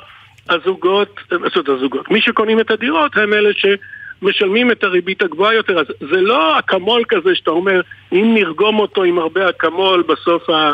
[0.49, 1.19] הזוגות,
[1.56, 6.21] זאת הזוגות, מי שקונים את הדירות הם אלה שמשלמים את הריבית הגבוהה יותר, אז זה
[6.21, 7.82] לא אקמול כזה שאתה אומר,
[8.13, 10.73] אם נרגום אותו עם הרבה אקמול, בסוף ה...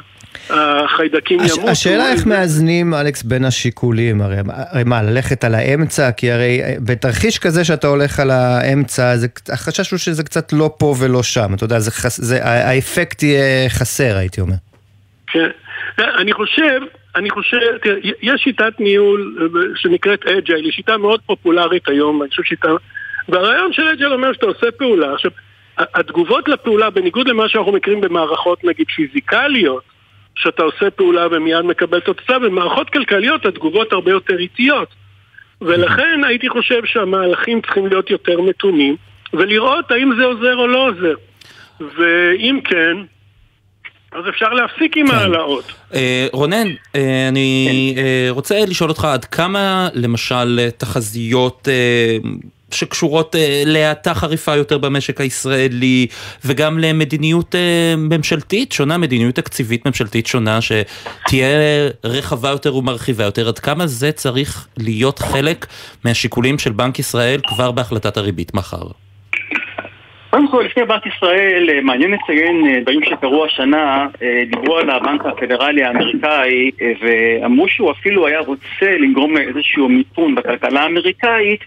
[0.50, 1.72] החיידקים הש, ימותו.
[1.72, 6.12] השאלה איך מאזנים, אלכס, בין השיקולים, הרי, הרי מה, ללכת על האמצע?
[6.12, 10.72] כי הרי אה, בתרחיש כזה שאתה הולך על האמצע, זה, החשש הוא שזה קצת לא
[10.78, 14.56] פה ולא שם, אתה יודע, זה, זה, האפקט יהיה חסר, הייתי אומר.
[15.28, 15.50] כן,
[15.98, 16.80] אני חושב
[17.16, 22.30] אני חושב, תראה, יש שיטת ניהול אה, שנקראת אג'ייל, היא שיטה מאוד פופולרית היום, אני
[22.30, 22.70] חושב שיטה...
[23.30, 25.14] והרעיון של אג'ייל אומר שאתה עושה פעולה.
[25.14, 25.32] עכשיו,
[25.78, 29.84] התגובות לפעולה, בניגוד למה שאנחנו מכירים במערכות נגיד פיזיקליות,
[30.36, 34.90] שאתה עושה פעולה ומיד מקבל תוצאה, במערכות כלכליות התגובות הרבה יותר איטיות.
[35.62, 38.96] ולכן הייתי חושב שהמהלכים צריכים להיות יותר מתונים,
[39.34, 41.16] ולראות האם זה עוזר או לא עוזר.
[41.80, 42.98] ואם כן,
[44.12, 45.16] אז אפשר להפסיק עם כן.
[45.16, 45.64] ההעלאות.
[45.94, 48.02] אה, רונן, אה, אני כן.
[48.02, 51.68] אה, רוצה לשאול אותך עד כמה למשל תחזיות
[52.72, 56.08] שקשורות להאטה חריפה יותר במשק הישראלי
[56.46, 57.56] וגם למדיניות
[57.98, 61.48] ממשלתית שונה, מדיניות תקציבית ממשלתית שונה שתהיה
[62.04, 65.66] רחבה יותר ומרחיבה יותר, עד כמה זה צריך להיות חלק
[66.06, 68.84] מהשיקולים של בנק ישראל כבר בהחלטת הריבית מחר?
[70.30, 74.90] קודם כל, לפני בנק ישראל, אה, מעניין לציין אה, דברים שקרו השנה, אה, דיברו על
[74.90, 81.60] הבנק הפדרלי האמריקאי ואמרו שהוא אפילו היה רוצה לגרום לאיזשהו מיתון בכלכלה האמריקאית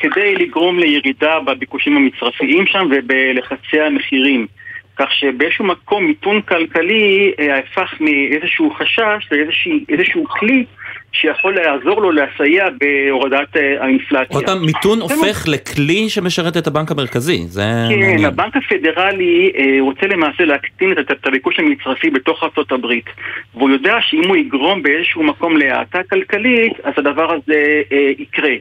[0.00, 4.46] כדי לגרום לירידה בביקושים המצרפיים שם ובלחצי המחירים.
[4.96, 9.28] כך שבאיזשהו מקום מיתון כלכלי הפך מאיזשהו חשש
[9.88, 10.64] לאיזשהו כלי
[11.12, 14.36] שיכול לעזור לו לסייע בהורדת אה, האינפלציה.
[14.36, 17.62] עוד פעם, מיתון הופך לכלי שמשרת את הבנק המרכזי, זה...
[17.88, 22.42] כן, הבנק הפדרלי אה, רוצה למעשה להקטין את הביקוש המצרפי בתוך
[22.72, 23.06] הברית.
[23.54, 28.52] והוא יודע שאם הוא יגרום באיזשהו מקום להאטה כלכלית, אז הדבר הזה אה, יקרה.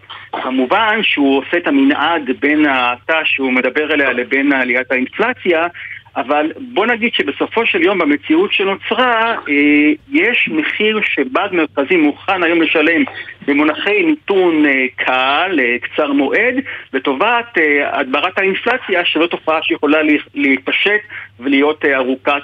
[0.43, 5.67] כמובן שהוא עושה את המנעד בין ההאטה שהוא מדבר עליה לבין עליית האינפלציה,
[6.15, 12.61] אבל בוא נגיד שבסופו של יום במציאות שנוצרה אה, יש מחיר שבנק מרכזי מוכן היום
[12.61, 13.03] לשלם
[13.47, 16.55] במונחי מיתון אה, קל, אה, קצר מועד,
[16.93, 17.57] לטובת
[17.91, 19.99] הדברת האינפלציה שזו תופעה שיכולה
[20.35, 21.01] להתפשט
[21.39, 22.43] ולהיות ארוכת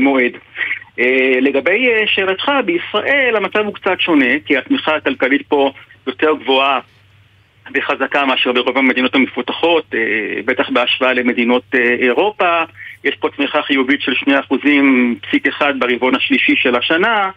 [0.00, 0.32] מועד.
[1.40, 5.72] לגבי שאלתך, בישראל המצב הוא קצת שונה, כי התמיכה הכלכלית פה
[6.06, 6.80] יותר גבוהה
[7.74, 10.00] וחזקה מאשר ברוב המדינות המפותחות, אה,
[10.44, 12.62] בטח בהשוואה למדינות אה, אירופה.
[13.04, 17.30] יש פה תמיכה חיובית של 2.1 ברבעון השלישי של השנה,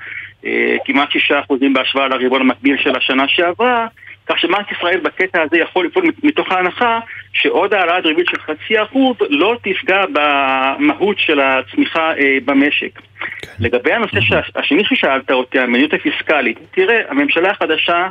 [0.45, 3.87] אה, כמעט 6% בהשוואה לרבעון המקביל של השנה שעברה,
[4.27, 6.99] כך שבנק ישראל בקטע הזה יכול לפעול מתוך ההנחה
[7.33, 12.11] שעוד העלאת ריבית של חצי אחוז לא תפגע במהות של הצמיחה
[12.45, 12.99] במשק.
[13.19, 13.47] כן.
[13.59, 14.17] לגבי הנושא
[14.55, 18.09] השני ששאלת אותי, המדיניות הפיסקלית, תראה, הממשלה החדשה אה,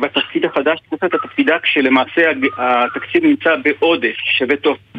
[0.00, 4.16] בתפקיד החדש, תקופת התפקידה כשלמעשה התקציב נמצא בעודף,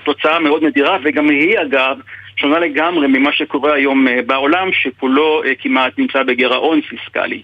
[0.04, 1.98] תוצאה מאוד נדירה, וגם היא אגב
[2.38, 7.42] שונה לגמרי ממה שקורה היום אה, בעולם, שכולו אה, כמעט נמצא בגירעון פיסקלי.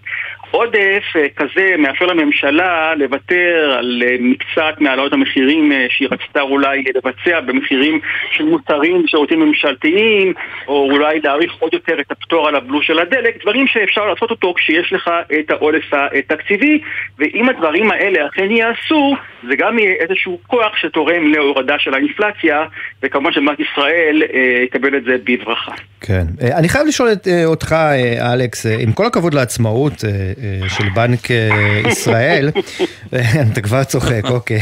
[0.53, 7.99] עודף אה, כזה מאפשר לממשלה לוותר על מקצת מהעלאות המחירים שהיא רצתה אולי לבצע במחירים
[8.31, 10.33] של מוצרים ושירותים ממשלתיים,
[10.67, 14.53] או אולי להאריך עוד יותר את הפטור על הבלו של הדלק, דברים שאפשר לעשות אותו
[14.57, 16.81] כשיש לך את העודף התקציבי,
[17.19, 19.15] ואם הדברים האלה אכן יעשו,
[19.49, 22.63] זה גם יהיה איזשהו כוח שתורם להורדה של האינפלציה,
[23.03, 24.23] וכמובן שבנק ישראל
[24.63, 25.71] יקבל את זה בברכה.
[26.01, 26.23] כן.
[26.57, 27.75] אני חייב לשאול את, אותך,
[28.33, 29.93] אלכס, עם כל הכבוד לעצמאות
[30.67, 31.27] של בנק
[31.91, 32.49] ישראל,
[33.51, 34.59] אתה כבר צוחק, אוקיי.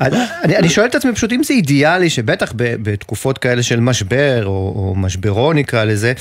[0.00, 4.94] אני, אני שואל את עצמי פשוט אם זה אידיאלי שבטח בתקופות כאלה של משבר, או,
[5.28, 6.12] או נקרא לזה,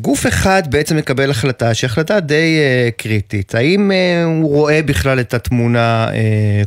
[0.00, 2.58] גוף אחד בעצם מקבל החלטה שהיא החלטה די
[2.96, 3.54] קריטית.
[3.54, 3.90] האם
[4.24, 6.08] הוא רואה בכלל את התמונה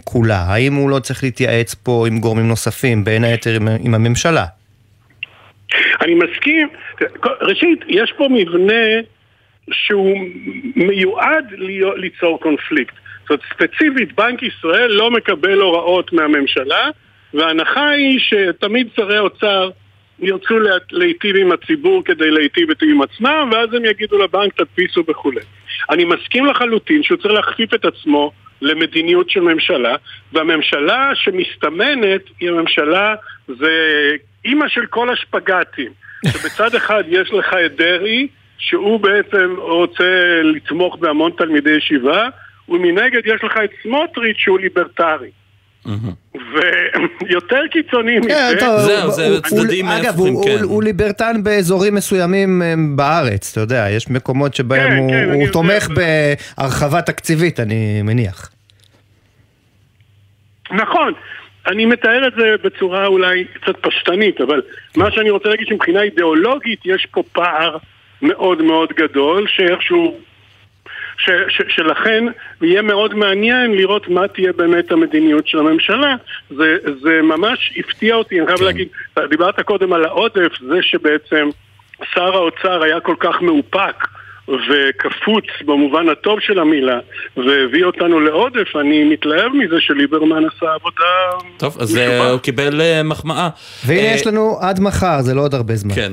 [0.03, 0.45] כולה?
[0.47, 4.45] האם הוא לא צריך להתייעץ פה עם גורמים נוספים, בין היתר עם, עם הממשלה?
[6.01, 6.67] אני מסכים.
[7.41, 8.83] ראשית, יש פה מבנה
[9.71, 10.17] שהוא
[10.75, 11.45] מיועד
[11.97, 12.93] ליצור קונפליקט.
[13.21, 16.89] זאת אומרת, ספציפית, בנק ישראל לא מקבל הוראות מהממשלה,
[17.33, 19.69] וההנחה היא שתמיד שרי אוצר
[20.19, 20.55] ירצו
[20.91, 25.41] להיטיב עם הציבור כדי להיטיב עם עצמם, ואז הם יגידו לבנק תדפיסו וכולי.
[25.89, 29.95] אני מסכים לחלוטין שהוא צריך להכפיף את עצמו למדיניות של ממשלה,
[30.33, 33.15] והממשלה שמסתמנת היא הממשלה,
[33.47, 33.71] זה
[34.45, 35.91] אימא של כל השפגטים.
[36.27, 38.27] שבצד אחד יש לך את דרעי,
[38.59, 42.27] שהוא בעצם רוצה לתמוך בהמון תלמידי ישיבה,
[42.69, 45.29] ומנגד יש לך את סמוטריץ' שהוא ליברטרי.
[46.53, 48.79] ויותר קיצוני כן, מזה...
[48.79, 50.51] זהו, זה צדדים הפוכים, כן.
[50.51, 52.61] אגב, הוא ליברטן באזורים מסוימים
[52.95, 55.87] בארץ, אתה יודע, יש מקומות שבהם כן, הוא תומך
[56.57, 58.51] בהרחבה תקציבית, אני מניח.
[60.71, 61.13] נכון,
[61.67, 64.61] אני מתאר את זה בצורה אולי קצת פשטנית, אבל
[64.95, 67.77] מה שאני רוצה להגיד שמבחינה אידיאולוגית יש פה פער
[68.21, 70.17] מאוד מאוד גדול, שאיכשהו...
[71.17, 72.23] ש, ש, שלכן
[72.61, 76.15] יהיה מאוד מעניין לראות מה תהיה באמת המדיניות של הממשלה.
[76.49, 78.65] זה, זה ממש הפתיע אותי, אני חייב כן.
[78.65, 78.87] להגיד,
[79.29, 81.49] דיברת קודם על העודף, זה שבעצם
[82.13, 84.07] שר האוצר היה כל כך מאופק
[84.47, 86.99] וקפוץ במובן הטוב של המילה,
[87.37, 91.03] והביא אותנו לעודף, אני מתלהב מזה שליברמן עשה עבודה...
[91.57, 92.29] טוב, אז משובע.
[92.29, 93.49] הוא קיבל uh, מחמאה.
[93.85, 95.95] והנה uh, יש לנו עד מחר, זה לא עוד הרבה זמן.
[95.95, 96.11] כן.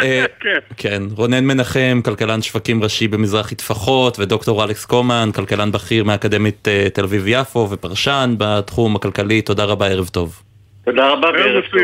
[0.42, 0.58] כן.
[0.76, 7.04] כן, רונן מנחם, כלכלן שווקים ראשי במזרחי טפחות, ודוקטור אלכס קומן, כלכלן בכיר מאקדמית תל
[7.04, 10.42] אביב-יפו ופרשן בתחום הכלכלי, תודה רבה, ערב טוב.
[10.84, 11.80] תודה רבה וערב טוב.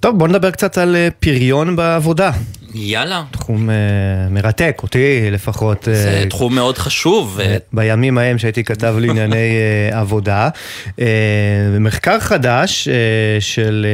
[0.00, 2.30] טוב, בוא נדבר קצת על אה, פריון בעבודה.
[2.74, 3.22] יאללה.
[3.30, 3.72] תחום uh,
[4.30, 5.84] מרתק, אותי לפחות.
[5.84, 7.40] זה uh, תחום מאוד חשוב.
[7.40, 9.56] Uh, בימים ההם שהייתי כתב לענייני
[9.90, 10.48] uh, עבודה.
[10.88, 11.00] Uh,
[11.80, 13.86] מחקר חדש uh, של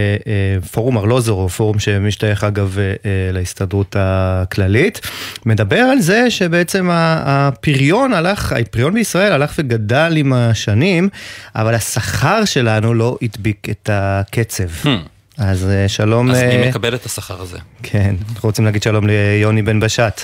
[0.63, 5.01] uh, פורום ארלוזורוב, פורום שמשתייך אגב uh, להסתדרות הכללית,
[5.47, 11.09] מדבר על זה שבעצם הפריון הלך, הפריון בישראל הלך וגדל עם השנים,
[11.55, 14.69] אבל השכר שלנו לא הדביק את הקצב.
[14.85, 15.18] Hmm.
[15.39, 16.31] אז אה, שלום...
[16.31, 17.59] אז מי אה, מקבל את השכר הזה?
[17.83, 20.21] כן, אנחנו רוצים להגיד שלום ליוני בן בשט.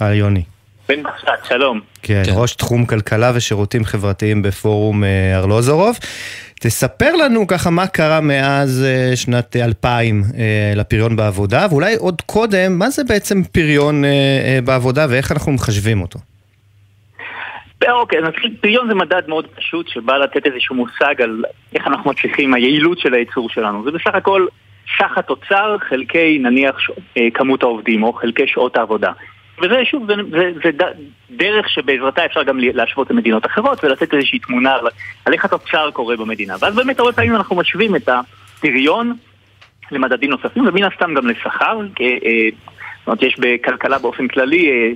[0.00, 0.42] היי יוני.
[0.88, 1.80] בן בשט, שלום.
[2.02, 5.98] כן, כן, ראש תחום כלכלה ושירותים חברתיים בפורום אה, ארלוזורוב.
[6.60, 8.84] תספר לנו ככה מה קרה מאז
[9.14, 10.24] שנת 2000
[10.76, 14.04] לפריון בעבודה, ואולי עוד קודם, מה זה בעצם פריון
[14.64, 16.18] בעבודה ואיך אנחנו מחשבים אותו?
[17.90, 22.10] אוקיי, אז נתחיל, פריון זה מדד מאוד פשוט שבא לתת איזשהו מושג על איך אנחנו
[22.10, 23.84] מצליחים, היעילות של הייצור שלנו.
[23.84, 24.46] זה בסך הכל
[24.98, 26.90] סך התוצר חלקי נניח ש...
[27.16, 29.12] אה, כמות העובדים או חלקי שעות העבודה.
[29.62, 30.70] וזה שוב, זה, זה, זה
[31.30, 34.86] דרך שבעזרתה אפשר גם להשוות למדינות אחרות ולתת איזושהי תמונה על,
[35.24, 36.54] על איך התוצר קורה במדינה.
[36.60, 39.16] ואז באמת הרבה פעמים אנחנו משווים את הפריון
[39.90, 41.80] למדדים נוספים, ומן הסתם גם לשכר.
[42.00, 42.48] אה,
[42.98, 44.90] זאת אומרת, יש בכלכלה באופן כללי אה,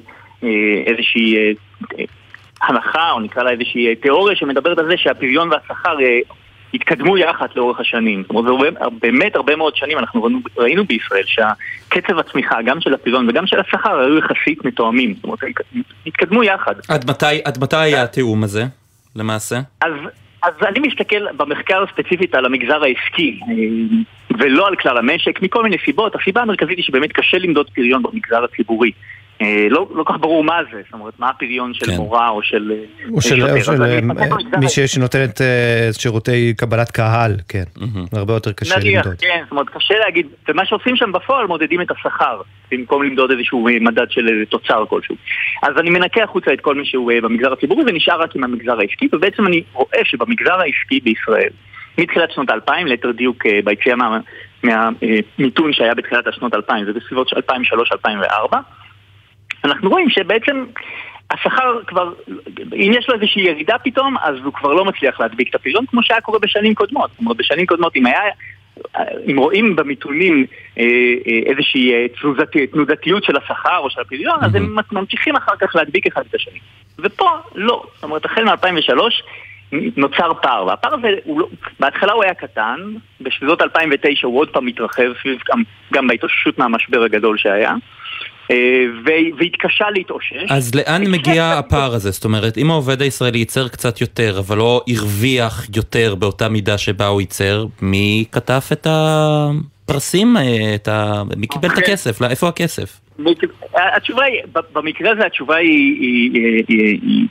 [0.45, 1.53] אה, איזושהי אה,
[1.99, 2.05] אה,
[2.63, 6.19] הנחה, או נקרא לה איזושהי אה, תיאוריה שמדברת על זה שהפריון והשכר אה,
[6.75, 8.23] התקדמו יחד לאורך השנים.
[8.23, 12.95] זאת אומרת, הרבה- באמת הרבה מאוד שנים אנחנו ראינו, ראינו בישראל שהקצב הצמיחה, גם של
[12.95, 15.15] הפריון וגם של השכר, היו יחסית מתואמים.
[15.15, 16.75] זאת אומרת, הם התקדמו יחד.
[16.89, 18.65] עד מתי, עד מתי היה התיאום הזה,
[19.17, 19.57] למעשה?
[19.81, 19.93] אז,
[20.43, 23.55] אז אני מסתכל במחקר ספציפית על המגזר העסקי, אה,
[24.39, 26.15] ולא על כלל המשק, מכל מיני סיבות.
[26.15, 28.91] הסיבה המרכזית היא שבאמת קשה למדוד פריון במגזר הציבורי.
[29.43, 31.97] אה, לא, לא כל כך ברור מה זה, זאת אומרת, מה הפריון של כן.
[31.97, 32.73] מורה או של...
[32.73, 33.29] אה, או של,
[33.63, 35.41] של אה, במגזר מי ש- שנותנת
[35.93, 37.63] שירותי קבלת קהל, כן.
[38.13, 39.21] זה הרבה יותר קשה נניח, למדוד.
[39.21, 43.69] כן, זאת אומרת, קשה להגיד, ומה שעושים שם בפועל מודדים את השכר, במקום למדוד איזשהו
[43.81, 45.15] מדד של איזה תוצר כלשהו.
[45.63, 49.09] אז אני מנקה החוצה את כל מי שהוא במגזר הציבורי ונשאר רק עם המגזר העסקי,
[49.13, 51.51] ובעצם אני רואה שבמגזר העסקי בישראל,
[51.99, 54.19] מתחילת שנות האלפיים, ליתר דיוק אה, ביציאה מה-
[54.63, 58.57] מהמיתון שהיה בתחילת השנות האלפיים, זה בסביבות 2003-2004,
[59.67, 60.65] אנחנו רואים שבעצם
[61.31, 62.13] השכר כבר,
[62.59, 66.03] אם יש לו איזושהי ירידה פתאום, אז הוא כבר לא מצליח להדביק את הפריון, כמו
[66.03, 67.11] שהיה קורה בשנים קודמות.
[67.11, 68.21] זאת אומרת, בשנים קודמות, אם היה...
[69.31, 70.47] אם רואים במיתונים
[70.79, 70.85] אה,
[71.27, 75.77] אה, איזושהי אה, תנודתי- תנודתיות של השכר או של הפריון, אז הם ממשיכים אחר כך
[75.77, 76.59] להדביק אחד את השני.
[76.99, 77.83] ופה לא.
[77.95, 79.01] זאת אומרת, החל מ-2003
[79.97, 81.49] נוצר פער, והפער הזה, הוא לא,
[81.81, 82.81] בהתחלה הוא היה קטן,
[83.21, 87.75] בסביבות 2009 הוא עוד פעם התרחב, סביב גם, גם בהתאוששות מהמשבר הגדול שהיה,
[89.39, 90.51] והתקשה להתאושש.
[90.51, 92.11] אז לאן מגיע הפער הזה?
[92.11, 97.07] זאת אומרת, אם העובד הישראלי ייצר קצת יותר, אבל לא הרוויח יותר באותה מידה שבה
[97.07, 100.37] הוא ייצר, מי כתב את הפרסים?
[100.37, 101.23] אה, את ה...
[101.37, 101.85] מי קיבל את אוקיי.
[101.85, 102.21] הכסף?
[102.21, 103.01] לא, איפה הכסף?
[103.75, 104.41] התשובה היא,
[104.73, 107.27] במקרה הזה התשובה היא, היא, היא, היא, היא,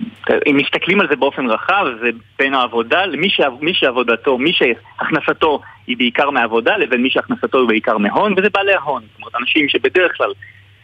[0.49, 6.29] אם מסתכלים על זה באופן רחב, זה בין העבודה למי שעבודתו, מי שהכנסתו היא בעיקר
[6.29, 9.01] מעבודה, לבין מי שהכנסתו היא בעיקר מהון, וזה בעלי ההון.
[9.01, 10.31] זאת אומרת, אנשים שבדרך כלל,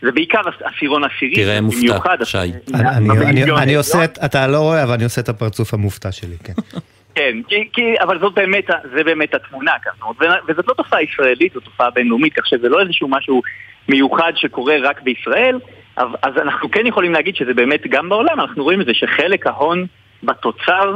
[0.01, 2.37] זה בעיקר עשירון עשירי, תראה מופתע, שי.
[3.57, 3.75] אני-.
[3.75, 6.53] עושה, את- אתה לא רואה, אבל אני עושה את הפרצוף המופתע שלי, כן.
[7.15, 10.73] כן, כי, כי, אבל זאת באמת, זה באמת התמונה כאן, זאת אומרת, ו- וזאת לא
[10.73, 13.41] תופעה ישראלית, זו תופעה בינלאומית, כך שזה לא איזשהו משהו
[13.89, 15.59] מיוחד שקורה רק בישראל,
[15.97, 19.85] אז אנחנו כן יכולים להגיד שזה באמת גם בעולם, אנחנו רואים את זה שחלק ההון
[20.23, 20.93] בתוצר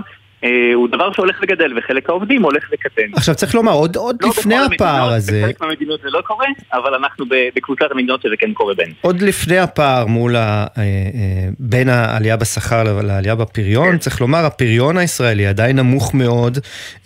[0.74, 3.14] הוא דבר שהולך וגדל, וחלק העובדים הולך וקטן.
[3.16, 6.94] עכשיו צריך לומר, עוד עוד לא לפני הפער הזה, בחלק מהמדינות זה לא קורה, אבל
[6.94, 8.94] אנחנו בקבוצת המדינות שזה כן קורה בין.
[9.02, 10.40] עוד לפני הפער מול ה...
[10.78, 16.58] אה, אה, בין העלייה בשכר לעלייה בפריון, צריך לומר, הפריון הישראלי עדיין נמוך מאוד,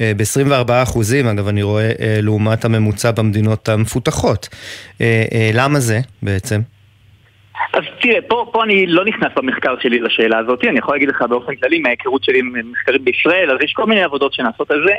[0.01, 4.49] אה, ב-24 אחוזים, אגב, אני רואה, אה, לעומת הממוצע במדינות המפותחות.
[5.01, 6.61] אה, אה, למה זה בעצם?
[7.73, 11.21] אז תראה, פה, פה אני לא נכנס במחקר שלי לשאלה הזאת, אני יכול להגיד לך
[11.21, 14.93] באופן כללי מההיכרות שלי עם מחקרים בישראל, אז יש כל מיני עבודות שנעשות על זה.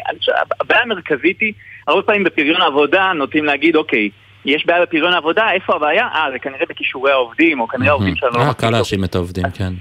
[0.61, 1.53] הבעיה המרכזית היא,
[1.89, 4.11] הרבה פעמים בפריון העבודה נוטים להגיד, אוקיי,
[4.45, 6.09] יש בעיה בפריון העבודה, איפה הבעיה?
[6.15, 9.73] אה, זה כנראה בכישורי העובדים, או כנראה העובדים שלנו אה, קל להאשים את העובדים, כן.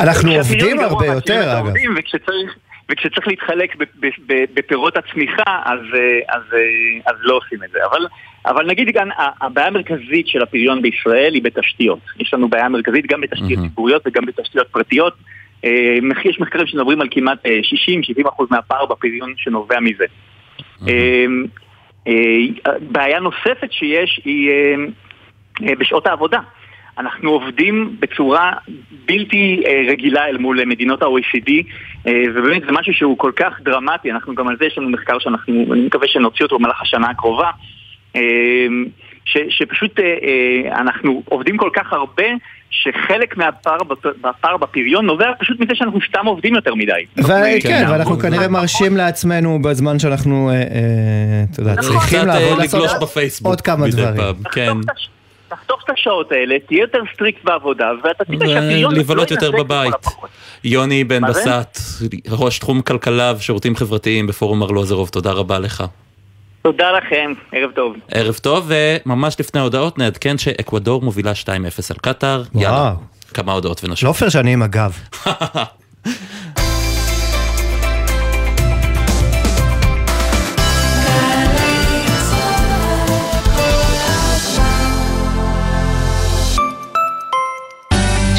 [0.00, 1.72] אנחנו עובדים הרבה יותר, אגב.
[1.98, 2.56] וכשצריך,
[2.90, 6.58] וכשצריך להתחלק ב- ב- ב- בפירות הצמיחה, אז, אה, אז, אה,
[7.06, 7.78] אז לא עושים את זה.
[7.90, 8.06] אבל,
[8.46, 11.98] אבל נגיד כאן, ה- הבעיה המרכזית של הפריון בישראל היא בתשתיות.
[12.20, 15.14] יש לנו בעיה מרכזית גם בתשתיות ציבוריות וגם בתשתיות פרטיות.
[15.64, 20.04] אה, יש מחקרים שמדברים על כמעט אה, 60-70% אחוז מהפער בפריון שנובע מזה.
[22.08, 22.14] אה,
[22.80, 24.50] בעיה נוספת שיש היא
[25.78, 26.38] בשעות העבודה.
[26.98, 28.52] אנחנו עובדים בצורה
[29.06, 31.50] בלתי אה, רגילה אל מול מדינות ה-OECD
[32.06, 35.18] אה, ובאמת זה משהו שהוא כל כך דרמטי, אנחנו גם על זה יש לנו מחקר
[35.18, 37.50] שאנחנו, אני מקווה שנוציא אותו במהלך השנה הקרובה
[38.16, 38.20] אה,
[39.24, 42.24] ש, שפשוט אה, אה, אנחנו עובדים כל כך הרבה
[42.70, 46.92] שחלק מהפער בפ- בפער בפריון נובע פשוט מזה שאנחנו סתם עובדים יותר מדי.
[47.16, 50.50] וכן, ואנחנו כנראה מרשים לעצמנו בזמן שאנחנו,
[51.52, 51.82] אתה יודע, נכון.
[51.82, 54.20] צריכים לעבוד, לעשות בפייסבוק עוד כמה דברים.
[55.56, 58.94] תחתוך את השעות האלה, תהיה יותר strict בעבודה ואתה תראה שהפריון...
[58.94, 59.94] לבלות יותר בבית.
[60.64, 61.78] יוני בן בסט,
[62.30, 65.84] ראש תחום כלכלה ושירותים חברתיים בפורום ארלוזרוב, תודה רבה לך.
[66.62, 67.96] תודה לכם, ערב טוב.
[68.10, 68.70] ערב טוב,
[69.06, 71.48] וממש לפני ההודעות נעדכן שאקוודור מובילה 2-0
[71.90, 72.42] על קטאר.
[72.54, 72.94] יאללה.
[73.34, 74.08] כמה הודעות ונשוב.
[74.08, 74.98] לא פייר שאני עם הגב.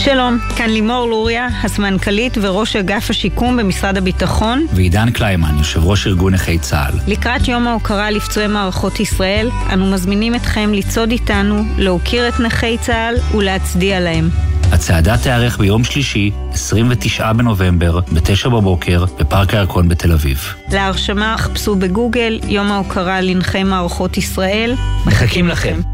[0.05, 4.65] שלום, כאן לימור לוריה, הסמנכ"לית וראש אגף השיקום במשרד הביטחון.
[4.73, 6.99] ועידן קליימן, יושב ראש ארגון נכי צה"ל.
[7.07, 13.15] לקראת יום ההוקרה לפצועי מערכות ישראל, אנו מזמינים אתכם לצעוד איתנו, להוקיר את נכי צה"ל
[13.37, 14.29] ולהצדיע להם.
[14.71, 20.53] הצעדה תיארך ביום שלישי, 29 בנובמבר, ב-9 בבוקר, בפארק הירקון בתל אביב.
[20.71, 24.75] להרשמה חפשו בגוגל יום ההוקרה לנכי מערכות ישראל.
[25.05, 25.92] מחכים לכם.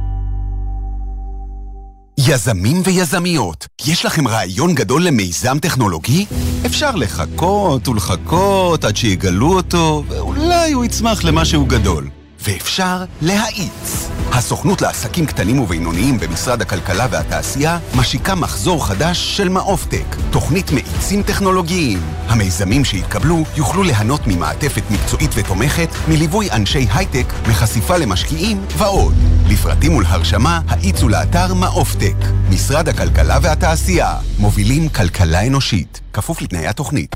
[2.28, 6.26] יזמים ויזמיות, יש לכם רעיון גדול למיזם טכנולוגי?
[6.65, 12.18] אפשר לחכות ולחכות עד שיגלו אותו, ואולי הוא יצמח למשהו גדול.
[12.42, 14.10] ואפשר להאיץ.
[14.32, 22.00] הסוכנות לעסקים קטנים ובינוניים במשרד הכלכלה והתעשייה משיקה מחזור חדש של מעופטק, תוכנית מאיצים טכנולוגיים.
[22.28, 29.16] המיזמים שיתקבלו יוכלו ליהנות ממעטפת מקצועית ותומכת, מליווי אנשי הייטק, מחשיפה למשקיעים ועוד.
[29.48, 32.16] לפרטים ולהרשמה, האיצו לאתר מעופטק.
[32.50, 37.16] משרד הכלכלה והתעשייה, מובילים כלכלה אנושית, כפוף לתנאי התוכנית.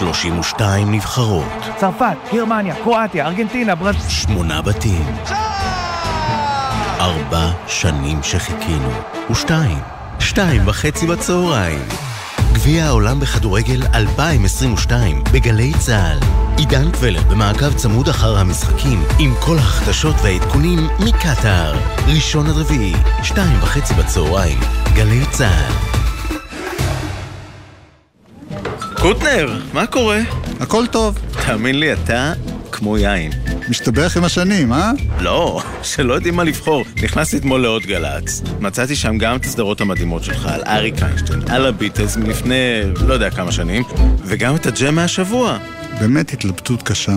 [0.00, 1.52] 32 נבחרות.
[1.76, 3.94] צרפת, גרמניה, קרואטיה, ארגנטינה, ברז...
[4.08, 5.04] שמונה בתים.
[7.00, 8.90] ארבע שנים שחיכינו.
[9.30, 9.78] ושתיים.
[10.18, 11.80] שתיים וחצי בצהריים.
[12.52, 16.18] גביע העולם בכדורגל 2022 בגלי צה"ל.
[16.56, 21.78] עידן קבלר במעקב צמוד אחר המשחקים עם כל החדשות והעדכונים מקטאר.
[22.06, 24.58] ראשון עד רביעי, שתיים וחצי בצהריים.
[24.94, 25.99] גלי צה"ל.
[29.02, 30.20] קוטנר, מה קורה?
[30.60, 31.18] הכל טוב.
[31.46, 32.32] תאמין לי, אתה
[32.72, 33.32] כמו יין.
[33.68, 34.92] משתבח עם השנים, אה?
[35.20, 36.84] לא, שלא יודעים מה לבחור.
[37.02, 38.42] נכנסתי אתמול לעוד גל"צ.
[38.60, 43.30] מצאתי שם גם את הסדרות המדהימות שלך על אריק איינשטיין, על הביטלס מלפני לא יודע
[43.30, 43.82] כמה שנים,
[44.24, 45.58] וגם את הג'ם מהשבוע.
[46.00, 47.16] באמת התלבטות קשה.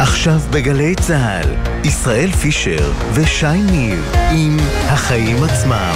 [0.00, 1.48] עכשיו בגלי צה"ל,
[1.84, 4.56] ישראל פישר ושי ניר עם
[4.88, 5.92] החיים עצמם.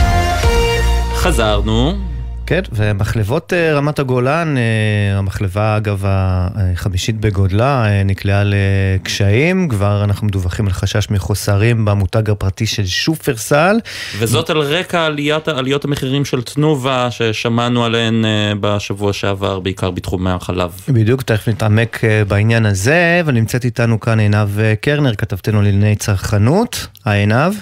[1.15, 2.12] חזרנו.
[2.53, 10.27] כן, ומחלבות אה, רמת הגולן, אה, המחלבה אגב החמישית בגודלה, אה, נקלעה לקשיים, כבר אנחנו
[10.27, 13.77] מדווחים על חשש מחוסרים במותג הפרטי של שופרסל.
[14.19, 18.25] וזאת על רקע עליית, עליות המחירים של תנובה ששמענו עליהן
[18.61, 20.71] בשבוע שעבר, בעיקר בתחומי החלב.
[20.89, 24.49] בדיוק, תכף נתעמק בעניין הזה, ונמצאת איתנו כאן עינב
[24.81, 26.87] קרנר, כתבתנו לענייני צרכנות.
[27.05, 27.55] היי עינב.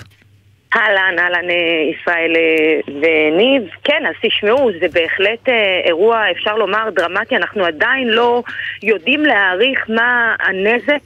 [0.77, 3.63] אהלן, אהלן אה, ישראל אה, וניב.
[3.85, 7.37] כן, אז תשמעו, זה בהחלט אה, אירוע, אפשר לומר, דרמטי.
[7.37, 8.43] אנחנו עדיין לא
[8.83, 11.03] יודעים להעריך מה הנזק,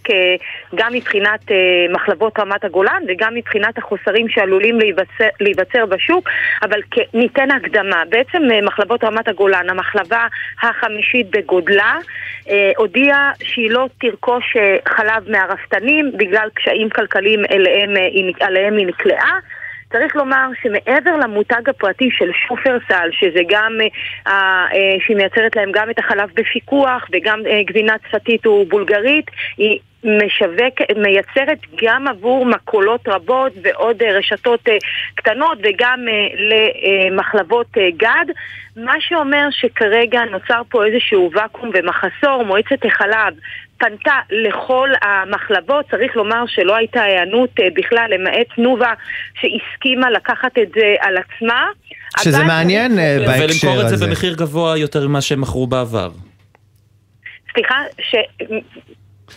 [0.74, 1.40] גם מבחינת
[1.90, 6.28] מחלבות רמת הגולן וגם מבחינת החוסרים שעלולים להיווצר, להיווצר בשוק,
[6.62, 6.80] אבל
[7.14, 8.02] ניתן הקדמה.
[8.08, 10.26] בעצם מחלבות רמת הגולן, המחלבה
[10.62, 11.98] החמישית בגודלה,
[12.76, 14.56] הודיעה שהיא לא תרכוש
[14.88, 17.94] חלב מהרפתנים בגלל קשיים כלכליים אליהם,
[18.40, 19.38] עליהם היא נקלעה.
[19.98, 23.72] צריך לומר שמעבר למותג הפרטי של שופרסל, שזה גם,
[24.26, 24.32] אה,
[24.72, 30.80] אה, שהיא מייצרת להם גם את החלב בפיקוח וגם אה, גבינה צפתית ובולגרית, היא משווק,
[30.96, 34.60] מייצרת גם עבור מקולות רבות ועוד רשתות
[35.14, 36.00] קטנות וגם
[36.50, 37.66] למחלבות
[37.96, 38.26] גד,
[38.76, 43.34] מה שאומר שכרגע נוצר פה איזשהו ואקום ומחסור, מועצת החלב
[43.84, 48.92] פנתה לכל המחלבות, צריך לומר שלא הייתה היענות בכלל, למעט תנובה
[49.34, 51.66] שהסכימה לקחת את זה על עצמה.
[52.20, 53.44] שזה מעניין בהקשר הזה.
[53.44, 56.10] ולמכור את זה במחיר גבוה יותר ממה שהם מכרו בעבר.
[57.52, 58.14] סליחה, ש...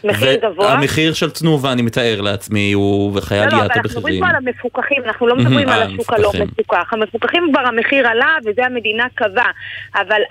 [0.04, 0.74] מחיר גבוה.
[0.74, 3.64] המחיר של תנובה, אני מתאר לעצמי, הוא וחיי עליית המחירים.
[3.64, 6.94] לא, לא, אבל אנחנו מדברים פה על המפוקחים, אנחנו לא מדברים על השוק הלא מפוקח.
[6.94, 9.52] המפוקחים כבר המחיר עלה, וזה המדינה קבעה.
[9.96, 10.22] אבל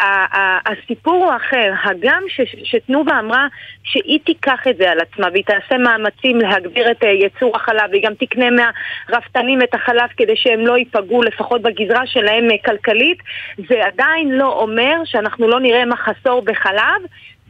[0.66, 1.72] הסיפור הוא אחר.
[1.84, 2.22] הגם
[2.64, 3.46] שתנובה אמרה
[3.84, 8.02] שהיא תיקח את זה על עצמה, והיא תעשה מאמצים להגביר את אה, ייצור החלב, והיא
[8.02, 13.18] גם תקנה מהרפתנים את החלב כדי שהם לא ייפגעו, לפחות בגזרה שלהם אה, כלכלית,
[13.68, 17.00] זה עדיין לא אומר שאנחנו לא נראה מחסור בחלב.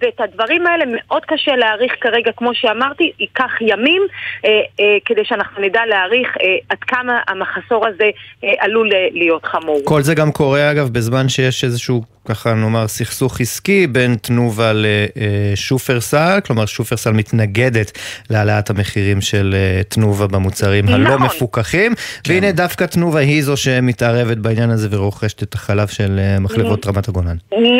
[0.00, 4.02] ואת הדברים האלה מאוד קשה להעריך כרגע, כמו שאמרתי, ייקח ימים
[4.44, 8.10] אה, אה, כדי שאנחנו נדע להעריך אה, עד כמה המחסור הזה
[8.44, 9.80] אה, עלול אה, להיות חמור.
[9.84, 16.38] כל זה גם קורה אגב בזמן שיש איזשהו, ככה נאמר, סכסוך עסקי בין תנובה לשופרסל,
[16.46, 17.98] כלומר שופרסל מתנגדת
[18.30, 21.22] להעלאת המחירים של אה, תנובה במוצרים הלא נכון.
[21.22, 22.32] מפוקחים, כן.
[22.32, 27.08] והנה דווקא תנובה היא זו שמתערבת בעניין הזה ורוכשת את החלב של אה, מחלבות רמת
[27.08, 27.36] הגולן.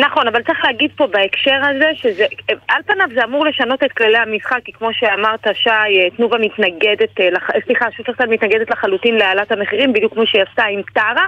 [0.07, 2.25] נכון, אבל צריך להגיד פה בהקשר הזה שזה,
[2.67, 7.19] על פניו זה אמור לשנות את כללי המשחק, כי כמו שאמרת, שי, אה, תנובה מתנגדת,
[7.21, 11.27] אה, לח- סליחה, שופרסל מתנגדת לחלוטין להעלאת המחירים, בדיוק כמו שהיא עשתה עם טרה,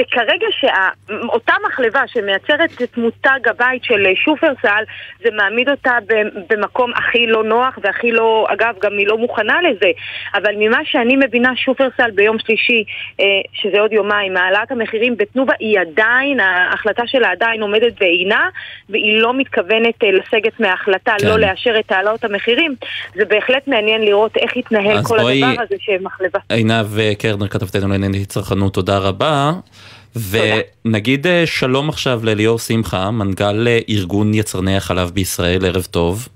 [0.00, 4.84] וכרגע שאותה מחלבה שמייצרת את מותג הבית של אה, שופרסל,
[5.24, 5.98] זה מעמיד אותה
[6.50, 9.90] במקום הכי לא נוח והכי לא, אגב, גם היא לא מוכנה לזה,
[10.34, 12.84] אבל ממה שאני מבינה, שופרסל ביום שלישי,
[13.20, 18.48] אה, שזה עוד יומיים, העלאת המחירים בתנובה היא עדיין, ההחלטה שלה עדיין עומדת בעינה,
[18.88, 21.26] והיא לא מתכוונת אה, לסגת מההחלטה כן.
[21.26, 22.74] לא לאשר את העלאות המחירים.
[23.14, 26.38] זה בהחלט מעניין לראות איך יתנהל כל בואי- הדבר הזה שמחלבה.
[26.48, 26.86] עינב
[27.18, 29.52] קרנר, כתבתנו לענייני צרכנות, תודה רבה.
[30.30, 36.28] ונגיד אה, שלום עכשיו לליאור שמחה, מנכ"ל אה, ארגון יצרני החלב בישראל, ערב טוב.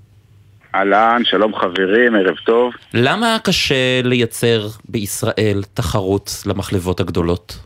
[0.75, 2.73] אהלן, שלום חברים, ערב טוב.
[2.93, 7.57] למה קשה לייצר בישראל תחרות למחלבות הגדולות?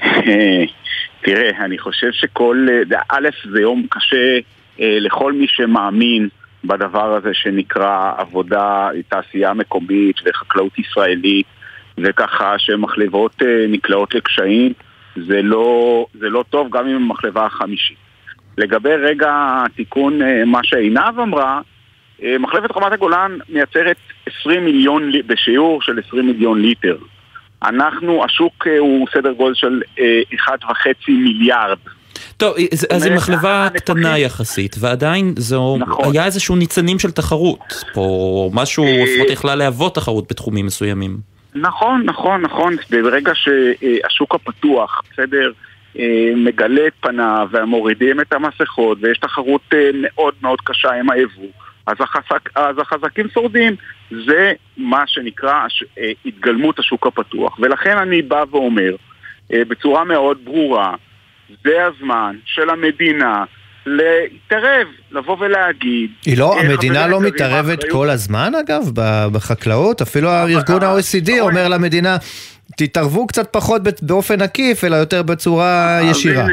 [1.24, 2.66] תראה, אני חושב שכל...
[2.88, 4.38] זה- א', זה יום קשה אה,
[4.78, 6.28] לכל מי שמאמין
[6.64, 11.46] בדבר הזה שנקרא עבודה, תעשייה מקומית וחקלאות ישראלית,
[11.98, 14.72] וככה שמחלבות אה, נקלעות לקשיים,
[15.16, 17.96] זה לא, זה לא טוב גם אם המחלבה החמישית.
[18.58, 19.32] לגבי רגע
[19.66, 21.60] התיקון, אה, מה שעינב אמרה,
[22.22, 23.96] אה, מחלבת רמת הגולן מייצרת
[24.40, 26.96] 20 מיליון, לי- בשיעור של 20 מיליון ליטר.
[27.62, 30.72] אנחנו, השוק אה, הוא סדר גודל של אה, 1.5
[31.08, 31.78] מיליארד.
[32.40, 36.04] טוב, אז אז היא אומרת, מחלבה קטנה יחסית, ועדיין זו, נכון.
[36.14, 41.16] היה איזשהו ניצנים של תחרות, פה משהו אה, לפחות יכלה להוות תחרות בתחומים מסוימים.
[41.54, 42.76] נכון, נכון, נכון.
[42.90, 45.52] ברגע שהשוק הפתוח, בסדר,
[45.98, 51.48] אה, מגלה את פניו ומורידים את המסכות ויש תחרות אה, מאוד מאוד קשה עם היבוא,
[51.86, 53.76] אז, החזק, אז החזקים שורדים.
[54.26, 55.66] זה מה שנקרא
[55.98, 57.58] אה, התגלמות השוק הפתוח.
[57.60, 58.96] ולכן אני בא ואומר
[59.52, 60.94] אה, בצורה מאוד ברורה,
[61.64, 63.44] זה הזמן של המדינה
[63.86, 66.10] להתערב, לבוא ולהגיד...
[66.26, 68.82] היא לא, אה, המדינה לא מתערבת כל הזמן אגב
[69.32, 70.00] בחקלאות?
[70.02, 72.16] אפילו ארגון ה-OECD אומר למדינה,
[72.76, 76.46] תתערבו קצת פחות באופן עקיף, אלא יותר בצורה ישירה.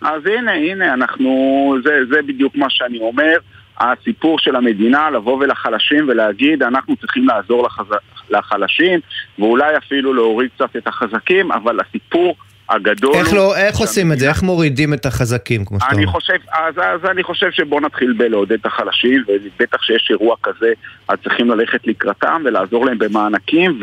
[0.00, 3.36] אז הנה, הנה, אנחנו, זה, זה בדיוק מה שאני אומר.
[3.80, 7.86] הסיפור של המדינה לבוא ולחלשים ולהגיד אנחנו צריכים לעזור לחז...
[8.30, 9.00] לחלשים
[9.38, 12.36] ואולי אפילו להוריד קצת את החזקים, אבל הסיפור
[12.68, 13.32] הגדול איך.
[13.32, 14.28] לא, איך עושים את זה?
[14.28, 16.12] איך מורידים את החזקים, כמו שאתה אני אומר?
[16.12, 20.72] חושב, אז, אז אני חושב שבוא נתחיל בלעודד את החלשים, ובטח שיש אירוע כזה,
[21.08, 23.80] אז צריכים ללכת לקראתם ולעזור להם במענקים,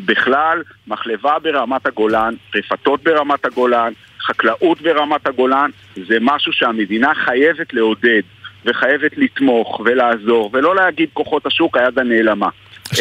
[0.00, 3.92] ובכלל, מחלבה ברמת הגולן, רפתות ברמת הגולן,
[4.26, 5.70] חקלאות ברמת הגולן,
[6.08, 8.22] זה משהו שהמדינה חייבת לעודד,
[8.64, 12.48] וחייבת לתמוך ולעזור, ולא להגיד כוחות השוק היד הנעלמה,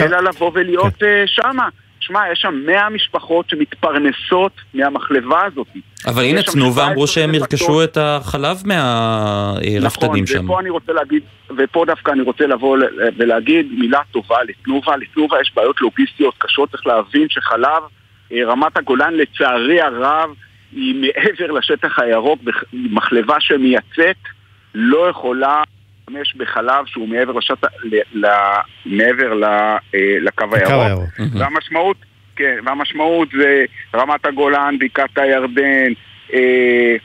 [0.02, 1.06] אלא לבוא ולהיות כן.
[1.06, 1.70] uh, שמה.
[2.02, 5.68] שמע, יש שם 100 משפחות שמתפרנסות מהמחלבה הזאת.
[6.08, 7.36] אבל הנה שם תנובה 17 אמרו שהם.
[7.36, 10.34] ירכשו את החלב מהרפתנים שם.
[10.34, 11.24] נכון, ופה אני רוצה להגיד,
[11.58, 12.78] ופה דווקא אני רוצה לבוא
[13.18, 14.98] ולהגיד מילה טובה לתנובה.
[14.98, 17.84] לתנובה יש בעיות לוגיסטיות קשות, צריך להבין שחלב,
[18.32, 20.30] אה, רמת הגולן לצערי הרב,
[20.72, 22.40] היא מעבר לשטח הירוק,
[22.74, 24.18] מחלבה שמייצאת
[24.76, 25.64] לא יכולה
[26.10, 28.28] להשתמש בחלב שהוא מעבר, לשטח, ל, ל,
[28.86, 29.80] מעבר ל, אה,
[30.22, 30.86] לקו הירוק.
[30.86, 31.10] הירוק.
[31.40, 31.98] והמשמעות,
[32.36, 35.94] כן, והמשמעות זה רמת הגולן, בקעת הירדן,
[36.34, 36.96] אה,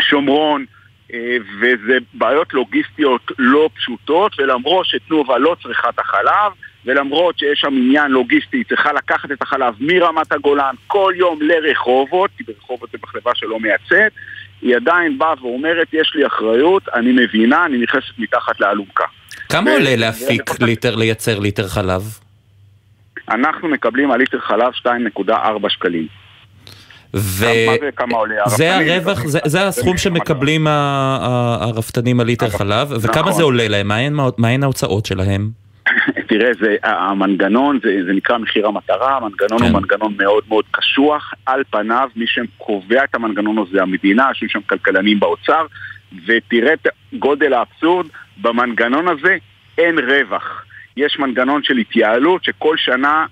[0.00, 0.64] שומרון,
[1.12, 6.52] אה, וזה בעיות לוגיסטיות לא פשוטות, ולמרות שתנובה לא צריכה את החלב,
[6.84, 12.30] ולמרות שיש שם עניין לוגיסטי, היא צריכה לקחת את החלב מרמת הגולן כל יום לרחובות,
[12.36, 14.12] כי ברחובות זה מחלבה שלא מייצאת,
[14.62, 19.04] היא עדיין באה ואומרת, יש לי אחריות, אני מבינה, אני נכנסת מתחת לאלונקה.
[19.48, 22.02] כמה עולה להפיק ליטר, לייצר ליטר חלב?
[23.30, 25.32] אנחנו מקבלים על ליטר חלב 2.4
[25.68, 26.06] שקלים.
[27.14, 27.44] ו...
[28.46, 33.32] זה הרווח, מקבלים- זה, זה הסכום שמקבלים הרפתנים על ליטר חלב, וכמה נכון.
[33.32, 33.90] זה עולה להם?
[34.38, 35.50] מהן ההוצאות שלהם?
[36.30, 39.64] תראה, זה, המנגנון, זה, זה נקרא מחיר המטרה, המנגנון כן.
[39.64, 44.48] הוא מנגנון מאוד מאוד קשוח, על פניו מי שקובע את המנגנון הזה זה המדינה, יושבים
[44.48, 45.66] שם כלכלנים באוצר,
[46.26, 46.86] ותראה את
[47.18, 48.06] גודל האבסורד,
[48.42, 49.36] במנגנון הזה
[49.78, 50.64] אין רווח.
[50.96, 53.26] יש מנגנון של התייעלות שכל שנה,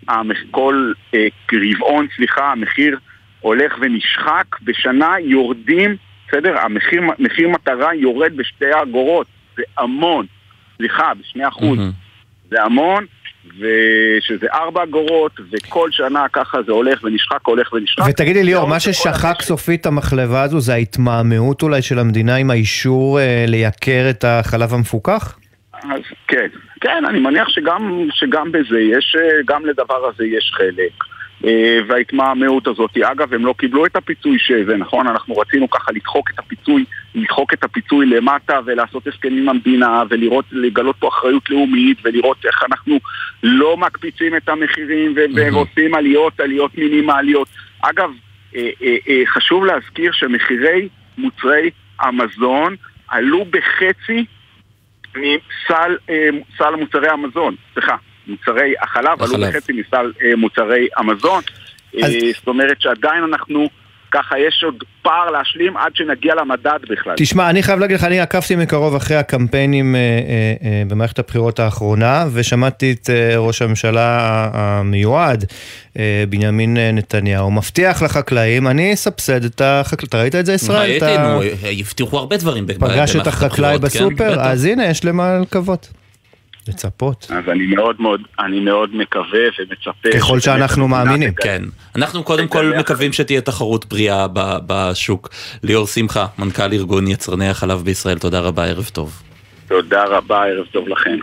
[0.51, 2.99] כל אה, רבעון, סליחה, המחיר
[3.41, 5.97] הולך ונשחק, בשנה יורדים
[6.29, 6.59] בסדר?
[6.59, 9.27] המחיר מחיר מטרה יורד בשתי אגורות,
[9.57, 10.27] זה המון.
[10.77, 11.79] סליחה, בשני אחוז.
[12.51, 13.05] זה המון,
[13.59, 18.05] ושזה ארבע אגורות, וכל שנה ככה זה הולך ונשחק, הולך ונשחק.
[18.09, 23.21] ותגידי ליאור, מה ששחק סופית את המחלבה הזו זה ההתמהמהות אולי של המדינה עם האישור
[23.21, 25.39] אה, לייקר את החלב המפוקח?
[25.73, 26.47] אז כן,
[26.81, 31.18] כן, אני מניח שגם, שגם בזה יש, אה, גם לדבר הזה יש חלק.
[31.47, 35.07] אה, וההתמהמהות הזאת, אגב, הם לא קיבלו את הפיצוי שזה, נכון?
[35.07, 36.84] אנחנו רצינו ככה לדחוק את הפיצוי,
[37.14, 42.62] לדחוק את הפיצוי למטה ולעשות הסכמים עם המדינה ולראות, לגלות פה אחריות לאומית ולראות איך
[42.70, 43.01] אנחנו
[43.43, 47.49] לא מקפיצים את המחירים ועושים עליות, עליות מינימליות.
[47.80, 48.11] אגב,
[48.57, 51.70] אה, אה, חשוב להזכיר שמחירי מוצרי
[52.01, 52.76] המזון
[53.09, 54.24] עלו בחצי
[55.16, 55.97] מסל
[56.59, 57.97] סל מוצרי המזון, סליחה,
[58.29, 59.47] מוצרי החלב עלו.
[59.49, 61.43] בחצי מסל אה, מוצרי המזון.
[62.03, 63.66] אז- אה, זאת אומרת שעדיין אנחנו,
[64.11, 67.14] ככה יש עוד פער להשלים עד שנגיע למדד בכלל.
[67.16, 71.61] תשמע, אני חייב להגיד לך, אני עקבתי מקרוב אחרי הקמפיינים אה, אה, אה, במערכת הבחירות
[71.61, 74.18] האחרונה, ושמעתי את אה, ראש הממשלה
[74.53, 75.45] המיועד,
[75.99, 80.09] אה, בנימין אה, נתניהו, מבטיח לחקלאים, אני אסבסד את החקלאים.
[80.09, 80.79] אתה ראית את זה, ישראל?
[80.79, 81.41] ראיתי, אתה נו,
[81.81, 82.66] הבטיחו הרבה דברים.
[82.66, 84.33] פגש את החקלאי כן, בסופר?
[84.33, 84.39] בטח.
[84.39, 85.93] אז הנה, יש למה לקוות.
[86.69, 87.27] לצפות.
[87.31, 90.19] אז אני מאוד מאוד, אני מאוד מקווה ומצפה.
[90.19, 91.33] ככל שאנחנו מאמינים.
[91.35, 91.62] כן.
[91.97, 95.29] אנחנו קודם כל מקווים שתהיה תחרות בריאה ב- בשוק.
[95.62, 99.23] ליאור שמחה, מנכ"ל ארגון יצרני החלב בישראל, תודה רבה, ערב טוב.
[99.69, 101.19] תודה רבה, ערב טוב לכם.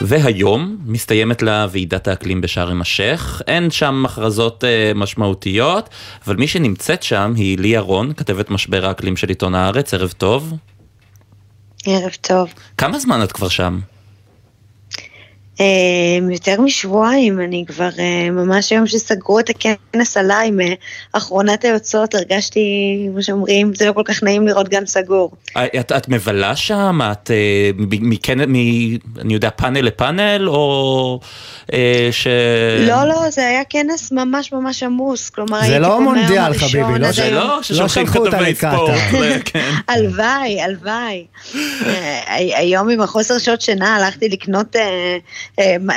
[0.00, 5.88] והיום מסתיימת לה ועידת האקלים בשארם א-שייח, אין שם הכרזות אה, משמעותיות,
[6.26, 10.52] אבל מי שנמצאת שם היא לי ירון, כתבת משבר האקלים של עיתון הארץ, ערב טוב.
[11.86, 12.48] ערב טוב.
[12.78, 13.78] כמה זמן את כבר שם?
[15.60, 15.64] אה,
[16.32, 20.50] יותר משבועיים, אני כבר אה, ממש היום שסגרו את הכנס עליי
[21.14, 22.60] מאחרונת היוצאות, הרגשתי,
[23.12, 25.30] כמו שאומרים, זה לא כל כך נעים לראות גן סגור.
[25.56, 27.00] אה, את, את מבלה שם?
[27.12, 27.36] את אה,
[27.76, 28.54] מ- מכן, מ,
[29.20, 31.20] אני יודע, פאנל לפאנל, או
[31.72, 32.26] אה, ש...
[32.88, 36.98] לא, לא, זה היה כנס ממש ממש עמוס, כלומר זה הייתי לא מונדיאל, הראשון חביבי,
[36.98, 37.34] לא היום.
[37.34, 38.54] לא, ששולחים כתבי.
[38.54, 39.70] ספורט, זה- כן.
[39.88, 41.24] הלוואי, הלוואי.
[42.56, 44.76] היום עם החוסר שעות שינה הלכתי לקנות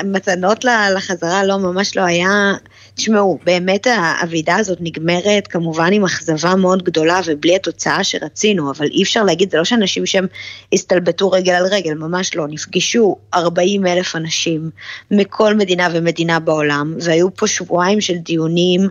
[0.04, 2.54] מתנות ל- לחזרה, לא, ממש לא היה.
[2.96, 3.88] תשמעו, באמת
[4.22, 9.52] הוועידה הזאת נגמרת כמובן עם אכזבה מאוד גדולה ובלי התוצאה שרצינו, אבל אי אפשר להגיד,
[9.52, 10.26] זה לא שאנשים שם
[10.74, 12.48] הסתלבטו רגל על רגל, ממש לא.
[12.48, 14.70] נפגשו 40 אלף אנשים
[15.12, 18.82] מכל מדינה ומדינה בעולם, והיו פה שבועיים של דיונים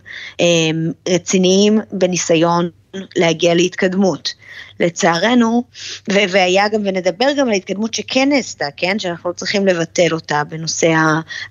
[0.40, 0.46] אה,
[1.08, 2.70] רציניים בניסיון
[3.16, 4.34] להגיע להתקדמות.
[4.80, 5.64] לצערנו,
[6.12, 8.98] ו- והיה גם, ונדבר גם על ההתקדמות שכן נעשתה, כן?
[8.98, 10.92] שאנחנו לא צריכים לבטל אותה בנושא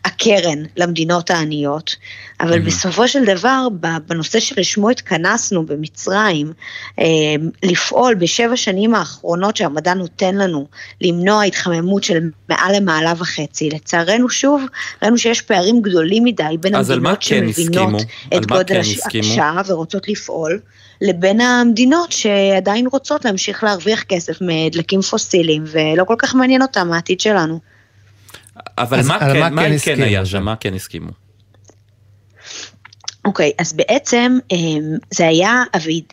[0.06, 1.96] הקרן למדינות העניות,
[2.42, 3.68] אבל בסופו של דבר,
[4.08, 6.54] בנושא שלשמו התכנסנו במצרים,
[7.00, 7.06] אה,
[7.64, 10.68] לפעול בשבע שנים האחרונות שהמדע נותן לנו
[11.02, 12.20] למנוע התחממות של
[12.50, 14.66] מעל למעלה וחצי, לצערנו שוב,
[15.02, 18.38] ראינו שיש פערים גדולים מדי בין המדינות כן שמבינות הסכימו?
[18.38, 19.20] את גודל כן?
[19.20, 20.60] השעה ורוצות לפעול,
[21.02, 27.20] לבין המדינות שעדיין רוצות להמשיך להרוויח כסף מדלקים פוסיליים, ולא כל כך מעניין אותם העתיד
[27.20, 27.60] שלנו.
[28.78, 30.02] אבל מה כן, מה מה כן כן?
[30.02, 30.44] היה שם?
[30.44, 31.10] מה כן הסכימו?
[33.26, 35.64] אוקיי, אז בעצם אמ, זה היה,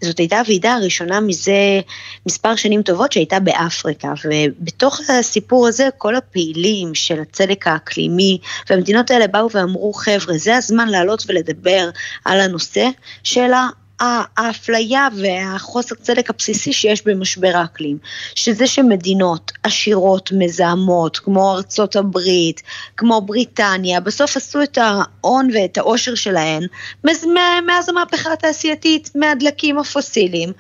[0.05, 1.81] זאת הייתה הוועידה הראשונה מזה
[2.27, 8.39] מספר שנים טובות שהייתה באפריקה, ובתוך הסיפור הזה כל הפעילים של הצדק האקלימי,
[8.71, 11.91] והמדינות האלה באו ואמרו, חבר'ה, זה הזמן לעלות ולדבר
[12.25, 12.89] על הנושא
[13.23, 13.69] של ה...
[14.01, 17.99] האפליה והחוסר צדק הבסיסי שיש במשבר האקלים,
[18.35, 22.63] שזה שמדינות עשירות מזהמות, כמו ארצות הברית,
[22.97, 26.63] כמו בריטניה, בסוף עשו את ההון ואת העושר שלהן
[27.67, 30.53] מאז המהפכה התעשייתית, מהדלקים הפוסיליים.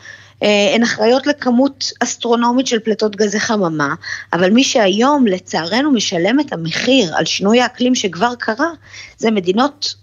[0.42, 3.94] אה, הן אחראיות לכמות אסטרונומית של פליטות גזי חממה,
[4.32, 8.70] אבל מי שהיום לצערנו משלם את המחיר על שינוי האקלים שכבר קרה,
[9.18, 9.94] זה מדינות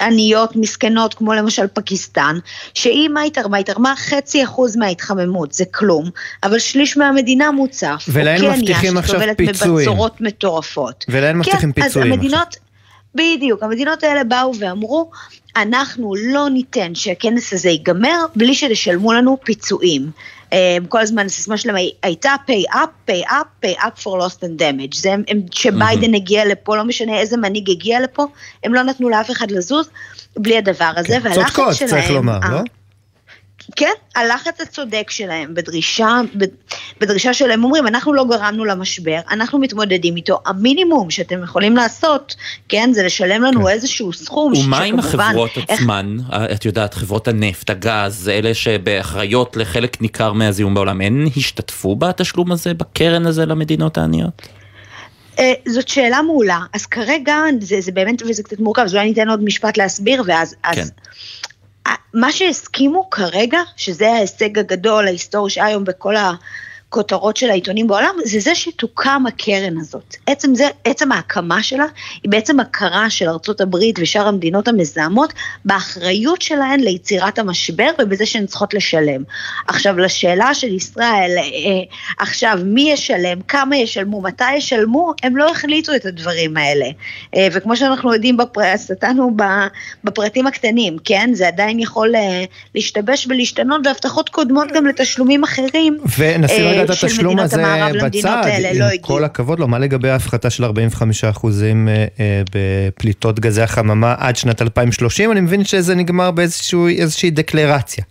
[0.00, 2.38] עניות, מסכנות, כמו למשל פקיסטן,
[2.74, 3.56] שהיא מה היא תרמה?
[3.56, 6.10] היא תרמה חצי אחוז מההתחממות, זה כלום,
[6.42, 8.04] אבל שליש מהמדינה מוצף.
[8.08, 9.74] ולהן או קניה, מבטיחים עכשיו שסובלת פיצויים.
[9.74, 11.04] מבצורות מטורפות.
[11.08, 12.56] ולהן מבטיחים כן, פיצויים אז המדינות,
[13.14, 15.10] בדיוק, המדינות האלה באו ואמרו,
[15.56, 20.10] אנחנו לא ניתן שהכנס הזה ייגמר בלי שתשלמו לנו פיצויים.
[20.52, 24.38] אה, כל הזמן הסיסמה שלהם הי- הייתה pay up, pay up, pay up for lost
[24.42, 24.96] and damage.
[24.96, 28.26] זה הם, כשביידן הגיע לפה, לא משנה איזה מנהיג הגיע לפה,
[28.64, 29.88] הם לא נתנו לאף אחד לזוז
[30.36, 31.72] בלי הדבר הזה, והלחץ שלהם...
[31.72, 32.58] צודקות, צריך לומר, אה, לא?
[33.76, 36.20] כן, הלחץ הצודק שלהם בדרישה,
[37.00, 42.34] בדרישה שלהם אומרים, אנחנו לא גרמנו למשבר, אנחנו מתמודדים איתו, המינימום שאתם יכולים לעשות,
[42.68, 43.68] כן, זה לשלם לנו כן.
[43.68, 45.64] איזשהו סכום, ומה עם החברות איך...
[45.68, 46.16] עצמן,
[46.52, 52.74] את יודעת, חברות הנפט, הגז, אלה שבאחריות לחלק ניכר מהזיהום בעולם, הן השתתפו בתשלום הזה,
[52.74, 54.42] בקרן הזה למדינות העניות?
[55.36, 59.28] Uh, זאת שאלה מעולה, אז כרגע זה, זה באמת, וזה קצת מורכב, אז אולי ניתן
[59.28, 60.54] עוד משפט להסביר, ואז...
[60.72, 60.80] כן.
[60.80, 60.92] אז,
[62.14, 66.16] מה שהסכימו כרגע, שזה ההישג הגדול ההיסטורי שהיה היום בכל
[66.92, 70.16] הכותרות של העיתונים בעולם, זה זה שתוקם הקרן הזאת.
[70.26, 71.84] עצם זה, עצם ההקמה שלה,
[72.22, 75.32] היא בעצם הכרה של ארצות הברית ושאר המדינות המזהמות
[75.64, 79.22] באחריות שלהן ליצירת המשבר ובזה שהן צריכות לשלם.
[79.68, 81.42] עכשיו, לשאלה של ישראל, אה,
[82.18, 86.86] עכשיו, מי ישלם, כמה ישלמו, מתי ישלמו, הם לא החליטו את הדברים האלה.
[87.36, 88.36] אה, וכמו שאנחנו יודעים,
[88.76, 89.36] סטנו
[90.04, 91.30] בפרטים הקטנים, כן?
[91.32, 95.98] זה עדיין יכול אה, להשתבש ולהשתנות, והבטחות קודמות גם לתשלומים אחרים.
[96.18, 97.64] ונשים רגע את התשלום הזה
[98.02, 100.68] בצד, עם לא כל הכבוד לו, מה לגבי ההפחתה של 45%
[102.54, 105.32] בפליטות גזי החממה עד שנת 2030?
[105.32, 108.04] אני מבין שזה נגמר באיזושהי דקלרציה.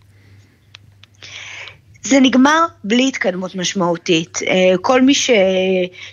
[2.04, 4.40] זה נגמר בלי התקדמות משמעותית.
[4.48, 5.30] אה, כל מי ש...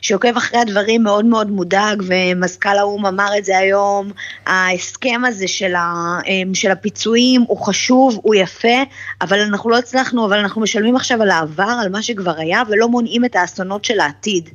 [0.00, 4.10] שעוקב אחרי הדברים מאוד מאוד מודאג, ומזכ"ל האו"ם אמר את זה היום,
[4.46, 6.18] ההסכם הזה של, ה...
[6.26, 8.82] אה, של הפיצויים הוא חשוב, הוא יפה,
[9.20, 12.88] אבל אנחנו לא הצלחנו, אבל אנחנו משלמים עכשיו על העבר, על מה שכבר היה, ולא
[12.88, 14.50] מונעים את האסונות של העתיד.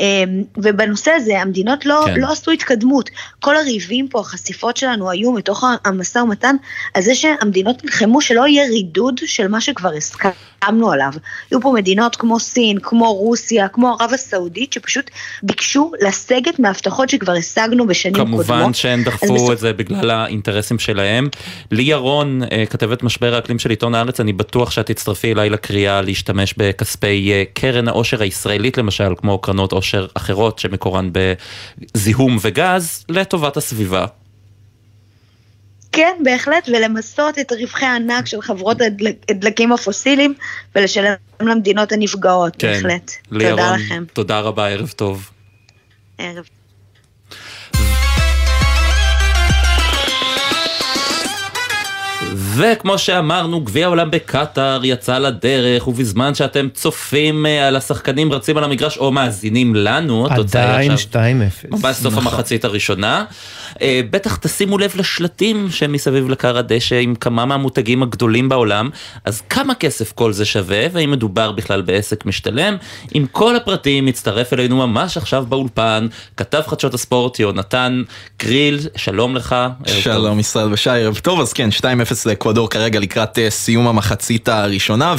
[0.00, 2.20] אמ, ובנושא הזה המדינות לא, כן.
[2.20, 3.10] לא עשו התקדמות.
[3.40, 6.56] כל הריבים פה, החשיפות שלנו היו מתוך המשא ומתן,
[6.94, 11.12] על זה שהמדינות נלחמו שלא יהיה רידוד של מה שכבר הסכמנו עליו.
[11.50, 15.10] היו פה מדינות כמו סין, כמו רוסיה, כמו ערב הסעודית, שפשוט
[15.42, 18.46] ביקשו לסגת מהבטחות שכבר השגנו בשנים כמובן קודמות.
[18.46, 19.52] כמובן שהן דחפו בסוף...
[19.52, 21.28] את זה בגלל האינטרסים שלהם.
[21.70, 26.02] לי ירון, אה, כתבת משבר האקלים של עיתון הארץ, אני בטוח שאת תצטרפי אליי לקריאה
[26.02, 29.89] להשתמש בכספי אה, קרן העושר הישראלית למשל, כמו קרנות עושר.
[29.90, 34.06] עושר אחרות שמקורן בזיהום וגז לטובת הסביבה.
[35.92, 38.76] כן, בהחלט, ולמסות את רווחי הענק של חברות
[39.28, 40.34] הדלקים הפוסיליים
[40.74, 42.72] ולשלם למדינות הנפגעות, כן.
[42.72, 43.10] בהחלט.
[43.30, 44.04] לירון, תודה לכם.
[44.12, 45.30] תודה רבה, ערב טוב.
[46.18, 46.44] ערב.
[52.34, 58.64] וכמו שאמרנו, גביע העולם בקטאר יצא לדרך, ובזמן שאתם צופים אה, על השחקנים רצים על
[58.64, 61.08] המגרש או מאזינים לנו, התוצאה היא עכשיו...
[61.20, 61.76] עדיין 2-0.
[61.76, 62.26] ממש סוף נכון.
[62.26, 63.24] המחצית הראשונה.
[63.82, 68.90] אה, בטח תשימו לב לשלטים שמסביב לכר הדשא עם כמה מהמותגים הגדולים בעולם,
[69.24, 72.76] אז כמה כסף כל זה שווה, והאם מדובר בכלל בעסק משתלם?
[73.14, 76.06] עם כל הפרטים מצטרף אלינו ממש עכשיו באולפן,
[76.36, 78.02] כתב חדשות הספורט יונתן
[78.36, 79.56] קריל, שלום לך.
[79.86, 81.84] שלום ישראל בשי, ערב טוב, אז כן, 2-0
[82.26, 85.14] לאקוודור כרגע לקראת אה, סיום המחצית הראשונה,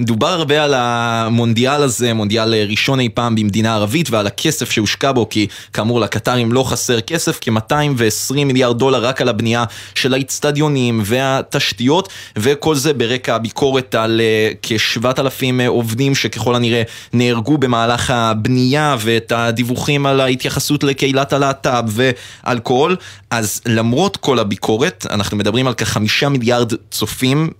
[0.00, 5.12] ודובר הרבה על המונדיאל הזה, מונדיאל אה, ראשון אי פעם במדינה ערבית, ועל הכסף שהושקע
[5.12, 11.00] בו, כי כאמור לקטרים לא חסר כסף, כ-220 מיליארד דולר רק על הבנייה של האיצטדיונים
[11.04, 16.82] והתשתיות, וכל זה ברקע הביקורת על אה, כ-7,000 עובדים שככל הנראה
[17.12, 21.84] נהרגו במהלך הבנייה, ואת הדיווחים על ההתייחסות לקהילת הלהט"ב
[22.44, 22.96] ואלכוהול.
[23.30, 27.50] אז למרות כל הביקורת, אנחנו מדברים על כחמישה מיליארד צופים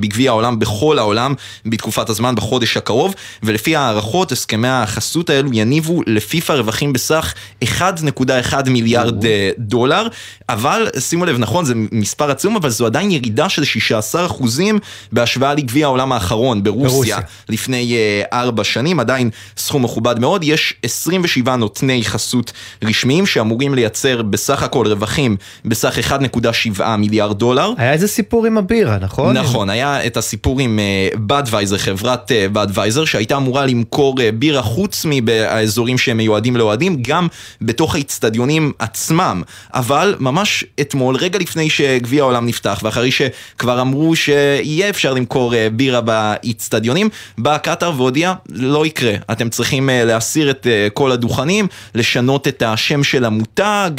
[0.00, 1.34] בגביע העולם בכל העולם
[1.66, 7.34] בתקופת הזמן בחודש הקרוב, ולפי הערכות, הסכמי החסות האלו יניבו לפיפ"א רווחים בסך
[7.64, 10.08] 1.1 מיליארד אה, דולר,
[10.48, 14.78] אבל שימו לב, נכון, זה מספר עצום, אבל זו עדיין ירידה של 16 אחוזים
[15.12, 17.18] בהשוואה לגביע העולם האחרון ברוסיה, ברוסיה.
[17.48, 22.52] לפני uh, ארבע שנים, עדיין סכום מכובד מאוד, יש 27 נותני חסות
[22.84, 25.98] רשמיים שאמורים לייצר בסך הכל רווחים בסך
[26.78, 27.72] 1.7 מיליארד דולר.
[27.76, 29.36] היה איזה סיפור עם הבירה, נכון?
[29.36, 30.78] נכון, היה את הסיפור עם
[31.14, 37.02] בדווייזר, אה, חברת בדווייזר, אה, שהייתה אמורה למכור אה, בירה חוץ מהאזורים שהם מיועדים לאוהדים,
[37.02, 37.28] גם
[37.60, 39.42] בתוך האיצטדיונים עצמם.
[39.74, 46.00] אבל ממש אתמול, רגע לפני שגביע העולם נפתח, ואחרי שכבר אמרו שיהיה אפשר למכור בירה
[46.00, 49.14] באיצטדיונים, בא קטאר והודיע, לא יקרה.
[49.32, 53.90] אתם צריכים להסיר את כל הדוכנים, לשנות את השם של המותג,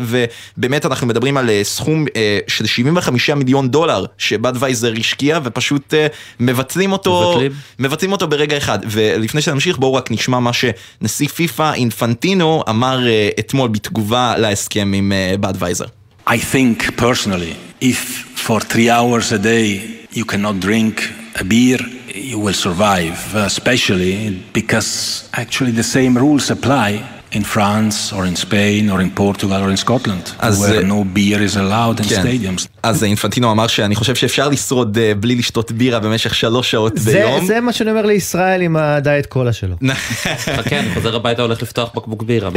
[0.00, 2.04] ובאמת אנחנו מדברים על סכום
[2.48, 5.96] של 75 מיליון דולר שבדווייזר השקיע ופשוט uh,
[6.40, 7.52] מבטלים אותו, מבטלים.
[7.78, 8.78] מבטלים אותו ברגע אחד.
[8.90, 15.12] ולפני שנמשיך בואו רק נשמע מה שנשיא פיפ"א אינפנטינו אמר uh, אתמול בתגובה להסכם עם
[15.40, 15.84] בדווייזר.
[15.84, 18.00] Uh, I think personally, if
[18.46, 19.68] for three hours a day
[20.12, 20.94] you cannot drink
[21.42, 21.80] a beer,
[22.14, 26.90] you will survive, especially because actually the same rules apply
[27.32, 31.16] in France or in Spain or in Portugal or in Scotland, אז, where אה, no
[31.16, 32.22] beer is allowed in כן.
[32.22, 32.66] stadiums.
[32.82, 37.12] אז אינפנטינו אמר שאני חושב שאפשר לשרוד אה, בלי לשתות בירה במשך שלוש שעות זה,
[37.12, 37.46] ביום.
[37.46, 39.76] זה מה שאני אומר לישראל עם הדיאט קולה שלו.
[40.56, 42.50] חכה, אני חוזר הביתה הולך לפתוח בקבוק בירה.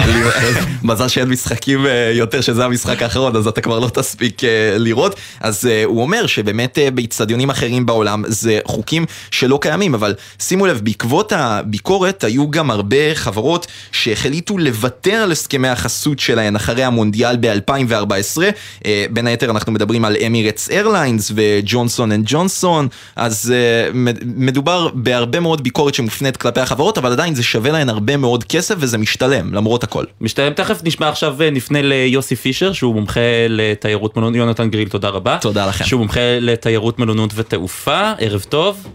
[0.84, 5.15] מזל שאין משחקים אה, יותר שזה המשחק האחרון אז אתה כבר לא תספיק אה, לראות
[5.39, 10.65] אז אה, הוא אומר שבאמת אה, באיצטדיונים אחרים בעולם זה חוקים שלא קיימים אבל שימו
[10.65, 17.36] לב בעקבות הביקורת היו גם הרבה חברות שהחליטו לוותר על הסכמי החסות שלהן אחרי המונדיאל
[17.39, 18.41] ב-2014
[18.86, 24.89] אה, בין היתר אנחנו מדברים על אמירטס איירליינס וג'ונסון אנד ג'ונסון אז אה, מד- מדובר
[24.93, 28.97] בהרבה מאוד ביקורת שמופנית כלפי החברות אבל עדיין זה שווה להן הרבה מאוד כסף וזה
[28.97, 30.03] משתלם למרות הכל.
[30.22, 35.09] משתלם, תכף נשמע עכשיו, אה, נפנה ליוסי פישר, שהוא מומחה לתיירות מלונות, יונתן גריל, תודה
[35.09, 35.38] רבה.
[35.41, 35.86] תודה לכם.
[35.86, 38.88] שהוא מומחה לתיירות מלונות ותעופה, ערב טוב.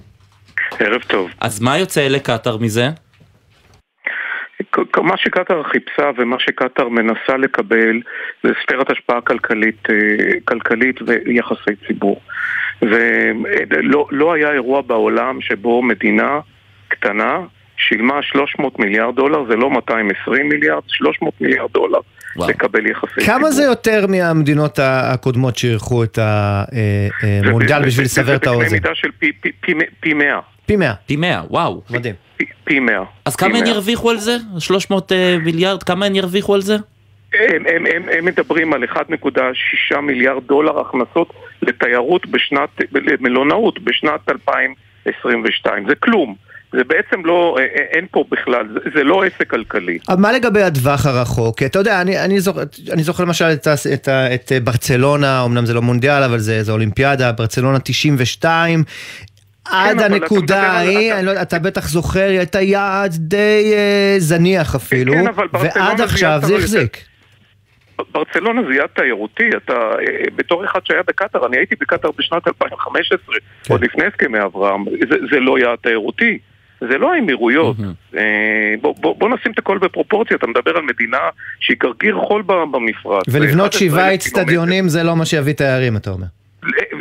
[0.78, 1.28] ערב טוב.
[1.40, 2.90] אז מה יוצא לקטאר מזה?
[5.02, 8.00] מה שקטאר חיפשה ומה שקטאר מנסה לקבל
[8.44, 9.94] זה ספירת השפעה כלכלית, אה,
[10.44, 12.20] כלכלית ויחסי ציבור.
[12.82, 16.40] ולא לא היה אירוע בעולם שבו מדינה
[16.88, 17.38] קטנה
[17.76, 21.98] שילמה 300 מיליארד דולר, זה לא 220 מיליארד, 300 מיליארד דולר
[22.48, 23.26] לקבל יחסי ציבור.
[23.38, 28.64] כמה זה יותר מהמדינות הקודמות שאירחו את המונדיאל זה- בשביל זה- לסבר את זה האוזן?
[28.66, 30.38] בקנה מידה של פי- פי- פי- פי 100.
[30.66, 30.92] פי 100.
[31.06, 31.82] פי 100, וואו.
[31.90, 32.14] מדהים.
[32.64, 33.02] פי 100.
[33.24, 34.36] אז כמה הן ירוויחו על זה?
[34.58, 36.76] 300 אה, מיליארד, כמה הן ירוויחו על זה?
[37.34, 41.32] הם, הם, הם, הם מדברים על 1.6 מיליארד דולר הכנסות
[41.62, 45.88] לתיירות בשנת, למלונאות בשנת 2022.
[45.88, 46.34] זה כלום.
[46.72, 49.98] זה בעצם לא, אה, אה, אין פה בכלל, זה, זה לא עסק כלכלי.
[50.08, 51.58] אבל מה לגבי הטווח הרחוק?
[51.58, 52.62] כי אתה יודע, אני, אני, זוכר,
[52.92, 57.32] אני זוכר למשל את, את, את ברצלונה, אמנם זה לא מונדיאל, אבל זה, זה אולימפיאדה,
[57.32, 58.84] ברצלונה 92.
[59.64, 64.14] עד אבל אתה הנקודה ההיא, אני לא אתה בטח זוכר, היא הייתה יעד די אה,
[64.18, 66.96] זניח אפילו, כן, ועד עכשיו זה החזיק.
[68.12, 73.36] ברצלונה זה יעד תיירותי, אתה, אה, בתור אחד שהיה בקטאר, אני הייתי בקטאר בשנת 2015,
[73.68, 76.38] עוד לפני הסכמי אברהם, זה, זה לא יעד תיירותי.
[76.90, 77.76] זה לא האמירויות.
[78.16, 78.22] אה,
[78.80, 81.18] בוא, בוא, בוא נשים את הכל בפרופורציה, אתה מדבר על מדינה
[81.60, 83.24] שהיא גרגיר חול במפרץ.
[83.28, 84.14] ולבנות 11,000 שבעה.
[84.14, 86.26] אצטדיונים זה לא מה שיביא תיירים, אתה אומר.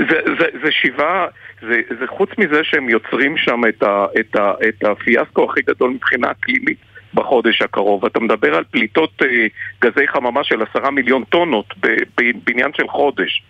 [0.10, 1.26] זה, זה, זה שבעה,
[1.62, 5.90] זה, זה חוץ מזה שהם יוצרים שם את, ה, את, ה, את הפיאסקו הכי גדול
[5.90, 6.78] מבחינה אקלימית
[7.14, 8.06] בחודש הקרוב.
[8.06, 9.48] אתה מדבר על פליטות אה,
[9.82, 13.44] גזי חממה של עשרה מיליון טונות ב- ב- בעניין של חודש.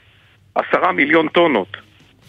[0.56, 1.78] עשרה מיליון טונות.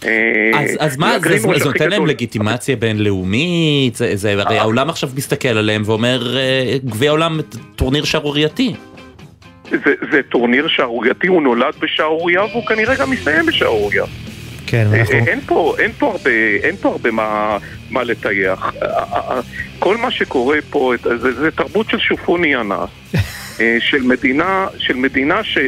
[0.05, 2.07] אה, אז, אז מה, זה, זה הכי נותן להם.
[2.07, 7.41] לגיטימציה בינלאומית, זה, זה, הרי העולם עכשיו מסתכל עליהם ואומר, אה, גביע העולם
[7.76, 8.74] טורניר שערורייתי.
[9.71, 14.05] זה, זה טורניר שערורייתי, הוא נולד בשערורייה והוא כנראה גם מסתיים בשערורייה.
[14.66, 15.27] כן, אה, ואנחנו...
[15.27, 16.31] אין פה, אין פה הרבה,
[16.62, 17.59] אין פה הרבה מה,
[17.91, 18.73] מה לטייח.
[18.83, 19.41] אה, אה,
[19.79, 22.91] כל מה שקורה פה, זה, זה תרבות של שופוני אנס.
[23.81, 25.59] של מדינה, של מדינה ש...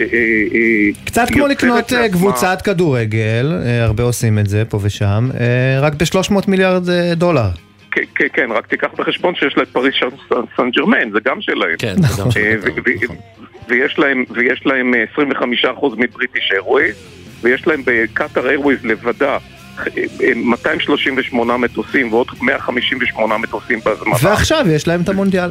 [1.05, 5.29] קצת כמו לקנות לעצמה- קבוצת כדורגל, הרבה עושים את זה פה ושם,
[5.81, 6.83] רק ב-300 מיליארד
[7.17, 7.49] דולר.
[7.91, 9.95] כן, כן, רק תיקח בחשבון שיש לה את פריס
[10.57, 11.75] סן- ג'רמן, זה גם שלהם.
[11.79, 12.61] כן, זה גם שלהם.
[13.69, 15.05] ויש להם, ויש להם אה,
[15.75, 16.95] 25% מבריטיש איירווייז,
[17.43, 19.39] ויש להם בקטאר איירווייז לבדה אה,
[20.23, 24.17] אה, 238 מטוסים ועוד 158 מטוסים בהזמנה.
[24.23, 25.51] ועכשיו יש להם את המונדיאל.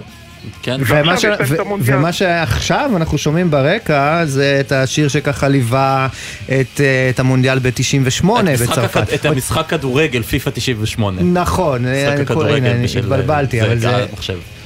[0.62, 1.26] כן, ומה, ש...
[1.48, 1.56] ו...
[1.82, 6.08] ומה שעכשיו אנחנו שומעים ברקע זה את השיר שככה ליווה
[6.46, 6.52] את,
[6.82, 9.14] אה, את המונדיאל ב-98 המשחק בצרפת.
[9.14, 11.22] את המשחק כדורגל, פיפא 98.
[11.24, 14.06] נכון, אה, משחק הכדורגל בשל- התבלבלתי, אבל זה.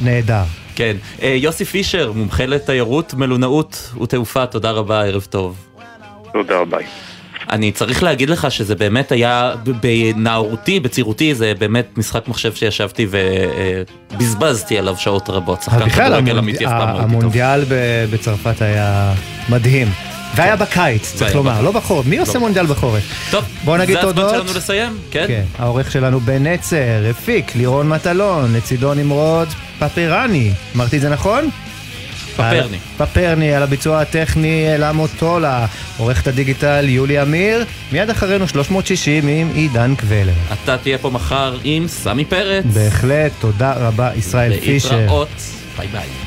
[0.01, 0.41] נהדר.
[0.75, 0.95] כן.
[1.21, 5.55] אה, יוסי פישר, מומחה לתיירות, מלונאות ותעופה, תודה רבה, ערב טוב.
[6.33, 6.77] תודה רבה.
[7.51, 13.07] אני צריך להגיד לך שזה באמת היה בנערותי, בצעירותי, זה באמת משחק מחשב שישבתי
[14.13, 15.61] ובזבזתי עליו שעות רבות.
[15.61, 17.11] שחקן בכלל כדורגל המונד- אמיתי אף פעם לא הייתי טוב.
[17.21, 19.13] המונדיאל ב- בצרפת היה
[19.49, 19.87] מדהים.
[20.35, 21.61] והיה בקיץ, צריך לומר.
[21.61, 22.05] לא בחורף.
[22.05, 22.39] מי עושה לא.
[22.39, 23.03] מונדיאל בחורף?
[23.31, 24.29] טוב, בוא נגיד זה הזמן תודות.
[24.35, 25.25] שלנו לסיים, כן?
[25.27, 26.77] כן, העורך שלנו בן נצר,
[27.09, 29.47] הפיק, לירון מטלון, לצידו נמרוד
[29.79, 30.51] פפרני.
[30.75, 31.49] אמרתי את זה נכון?
[32.33, 32.57] פפרני.
[32.59, 32.67] על-
[33.07, 35.65] פפרני, על הביצוע הטכני אלה מוטולה,
[35.97, 40.33] עורכת הדיגיטל יולי אמיר, מיד אחרינו 360 עם עידן קבלר.
[40.63, 42.65] אתה תהיה פה מחר עם סמי פרץ.
[42.73, 44.97] בהחלט, תודה רבה ישראל פישר.
[44.97, 45.29] להתראות,
[45.77, 46.24] ביי ביי.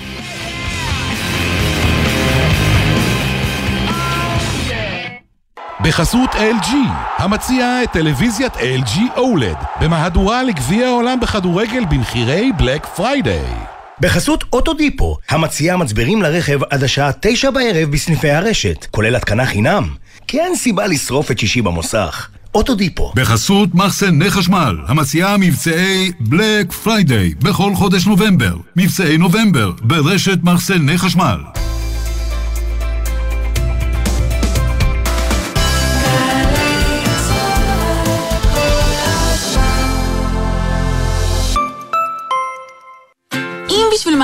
[5.81, 6.71] בחסות LG,
[7.17, 13.55] המציעה את טלוויזיית LG OLED, במהדורה לגביע העולם בכדורגל במחירי Black Friday.
[14.01, 19.89] בחסות אוטודיפו, המציעה מצברים לרכב עד השעה תשע בערב בסניפי הרשת, כולל התקנה חינם.
[20.27, 22.29] כי אין סיבה לשרוף את שישי במוסך.
[22.55, 23.13] אוטודיפו.
[23.17, 28.57] בחסות מחסני חשמל, המציעה מבצעי Black Friday בכל חודש נובמבר.
[28.77, 31.39] מבצעי נובמבר ברשת מחסני חשמל.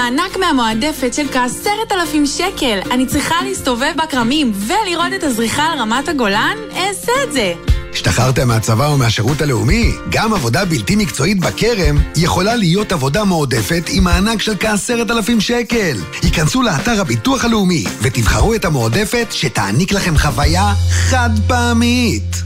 [0.05, 6.09] מענק מהמועדפת של כעשרת אלפים שקל אני צריכה להסתובב בכרמים ולראות את הזריחה על רמת
[6.09, 7.53] הגולן, אעשה את זה.
[7.93, 9.93] השתחררתם מהצבא או מהשירות הלאומי?
[10.11, 15.97] גם עבודה בלתי מקצועית בכרם יכולה להיות עבודה מועדפת עם מענק של כעשרת אלפים שקל.
[16.23, 22.37] היכנסו לאתר הביטוח הלאומי ותבחרו את המועדפת שתעניק לכם חוויה חד פעמית.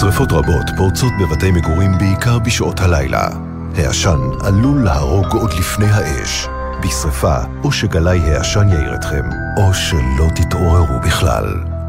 [0.00, 3.51] שרפות רבות פורצות בבתי מגורים בעיקר בשעות הלילה.
[3.78, 6.46] העשן עלול להרוג עוד לפני האש.
[6.82, 9.24] בשרפה, או שגלאי העשן יעיר אתכם,
[9.56, 11.44] או שלא תתעוררו בכלל.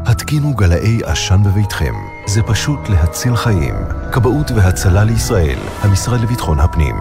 [0.06, 1.94] התקינו גלאי עשן בביתכם.
[2.26, 3.74] זה פשוט להציל חיים.
[4.12, 6.96] כבאות והצלה לישראל, המשרד לביטחון הפנים.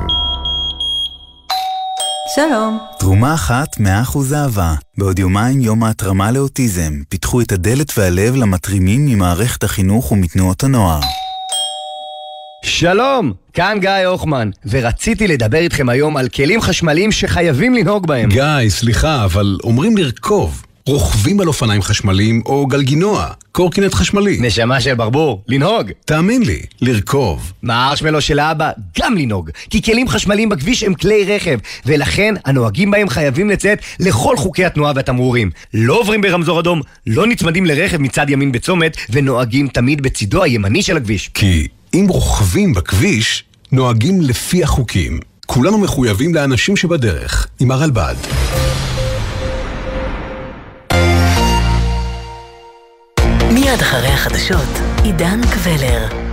[2.36, 2.80] שלום.
[3.00, 4.74] תרומה אחת, מאה אחוז אהבה.
[4.98, 6.94] בעוד יומיים יום ההתרמה לאוטיזם.
[7.10, 11.02] פיתחו את הדלת והלב למתרימים ממערכת החינוך ומתנועות הנוער.
[12.64, 18.30] שלום, כאן גיא הוחמן, ורציתי לדבר איתכם היום על כלים חשמליים שחייבים לנהוג בהם.
[18.30, 20.64] גיא, סליחה, אבל אומרים לרכוב.
[20.86, 24.38] רוכבים על אופניים חשמליים או גלגינוע, קורקינט חשמלי.
[24.42, 25.92] נשמה של ברבור, לנהוג.
[26.06, 27.54] תאמין לי, לרכוב.
[27.62, 29.50] מהארשמלו של האבא, גם לנהוג.
[29.70, 34.94] כי כלים חשמליים בכביש הם כלי רכב, ולכן הנוהגים בהם חייבים לציית לכל חוקי התנועה
[34.96, 35.52] והתמרורים.
[35.74, 40.98] לא עוברים ברמזור אדום, לא נצמדים לרכב מצד ימין בצומת, ונוהגים תמיד בצידו הימני של
[40.98, 41.30] הכביש.
[41.34, 45.20] כי אם רוכבים בכביש, נוהגים לפי החוקים.
[45.46, 48.16] כולנו מחויבים לאנשים שבדרך, עם הרלב"ד.
[53.52, 56.33] מיד אחרי החדשות, עידן קבלר.